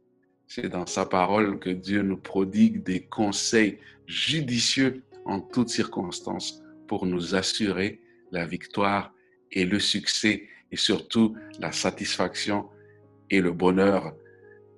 C'est 0.47 0.69
dans 0.69 0.85
sa 0.85 1.05
parole 1.05 1.59
que 1.59 1.69
Dieu 1.69 2.01
nous 2.01 2.17
prodigue 2.17 2.83
des 2.83 3.01
conseils 3.01 3.79
judicieux 4.07 5.03
en 5.25 5.39
toutes 5.39 5.69
circonstances 5.69 6.61
pour 6.87 7.05
nous 7.05 7.35
assurer 7.35 8.01
la 8.31 8.45
victoire 8.45 9.13
et 9.51 9.65
le 9.65 9.79
succès 9.79 10.47
et 10.71 10.75
surtout 10.77 11.35
la 11.59 11.71
satisfaction 11.71 12.69
et 13.29 13.41
le 13.41 13.51
bonheur 13.51 14.13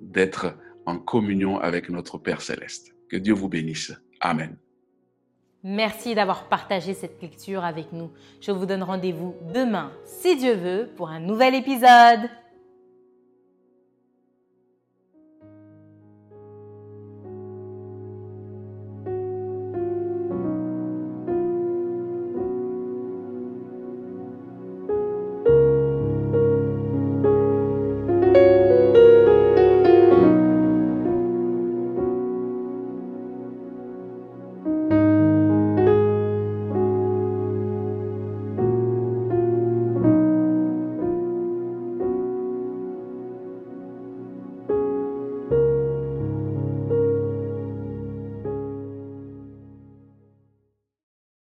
d'être 0.02 0.56
en 0.86 0.98
communion 0.98 1.60
avec 1.60 1.90
notre 1.90 2.18
Père 2.18 2.42
céleste. 2.42 2.96
Que 3.10 3.18
Dieu 3.18 3.34
vous 3.34 3.50
bénisse. 3.50 3.94
Amen. 4.20 4.58
Merci 5.64 6.14
d'avoir 6.14 6.48
partagé 6.48 6.94
cette 6.94 7.22
lecture 7.22 7.64
avec 7.64 7.92
nous. 7.92 8.12
Je 8.40 8.52
vous 8.52 8.68
donne 8.68 8.84
rendez-vous 8.84 9.36
demain, 9.54 9.92
si 10.06 10.38
Dieu 10.38 10.54
veut, 10.54 10.90
pour 10.96 11.10
un 11.10 11.20
nouvel 11.20 11.56
épisode. 11.56 12.30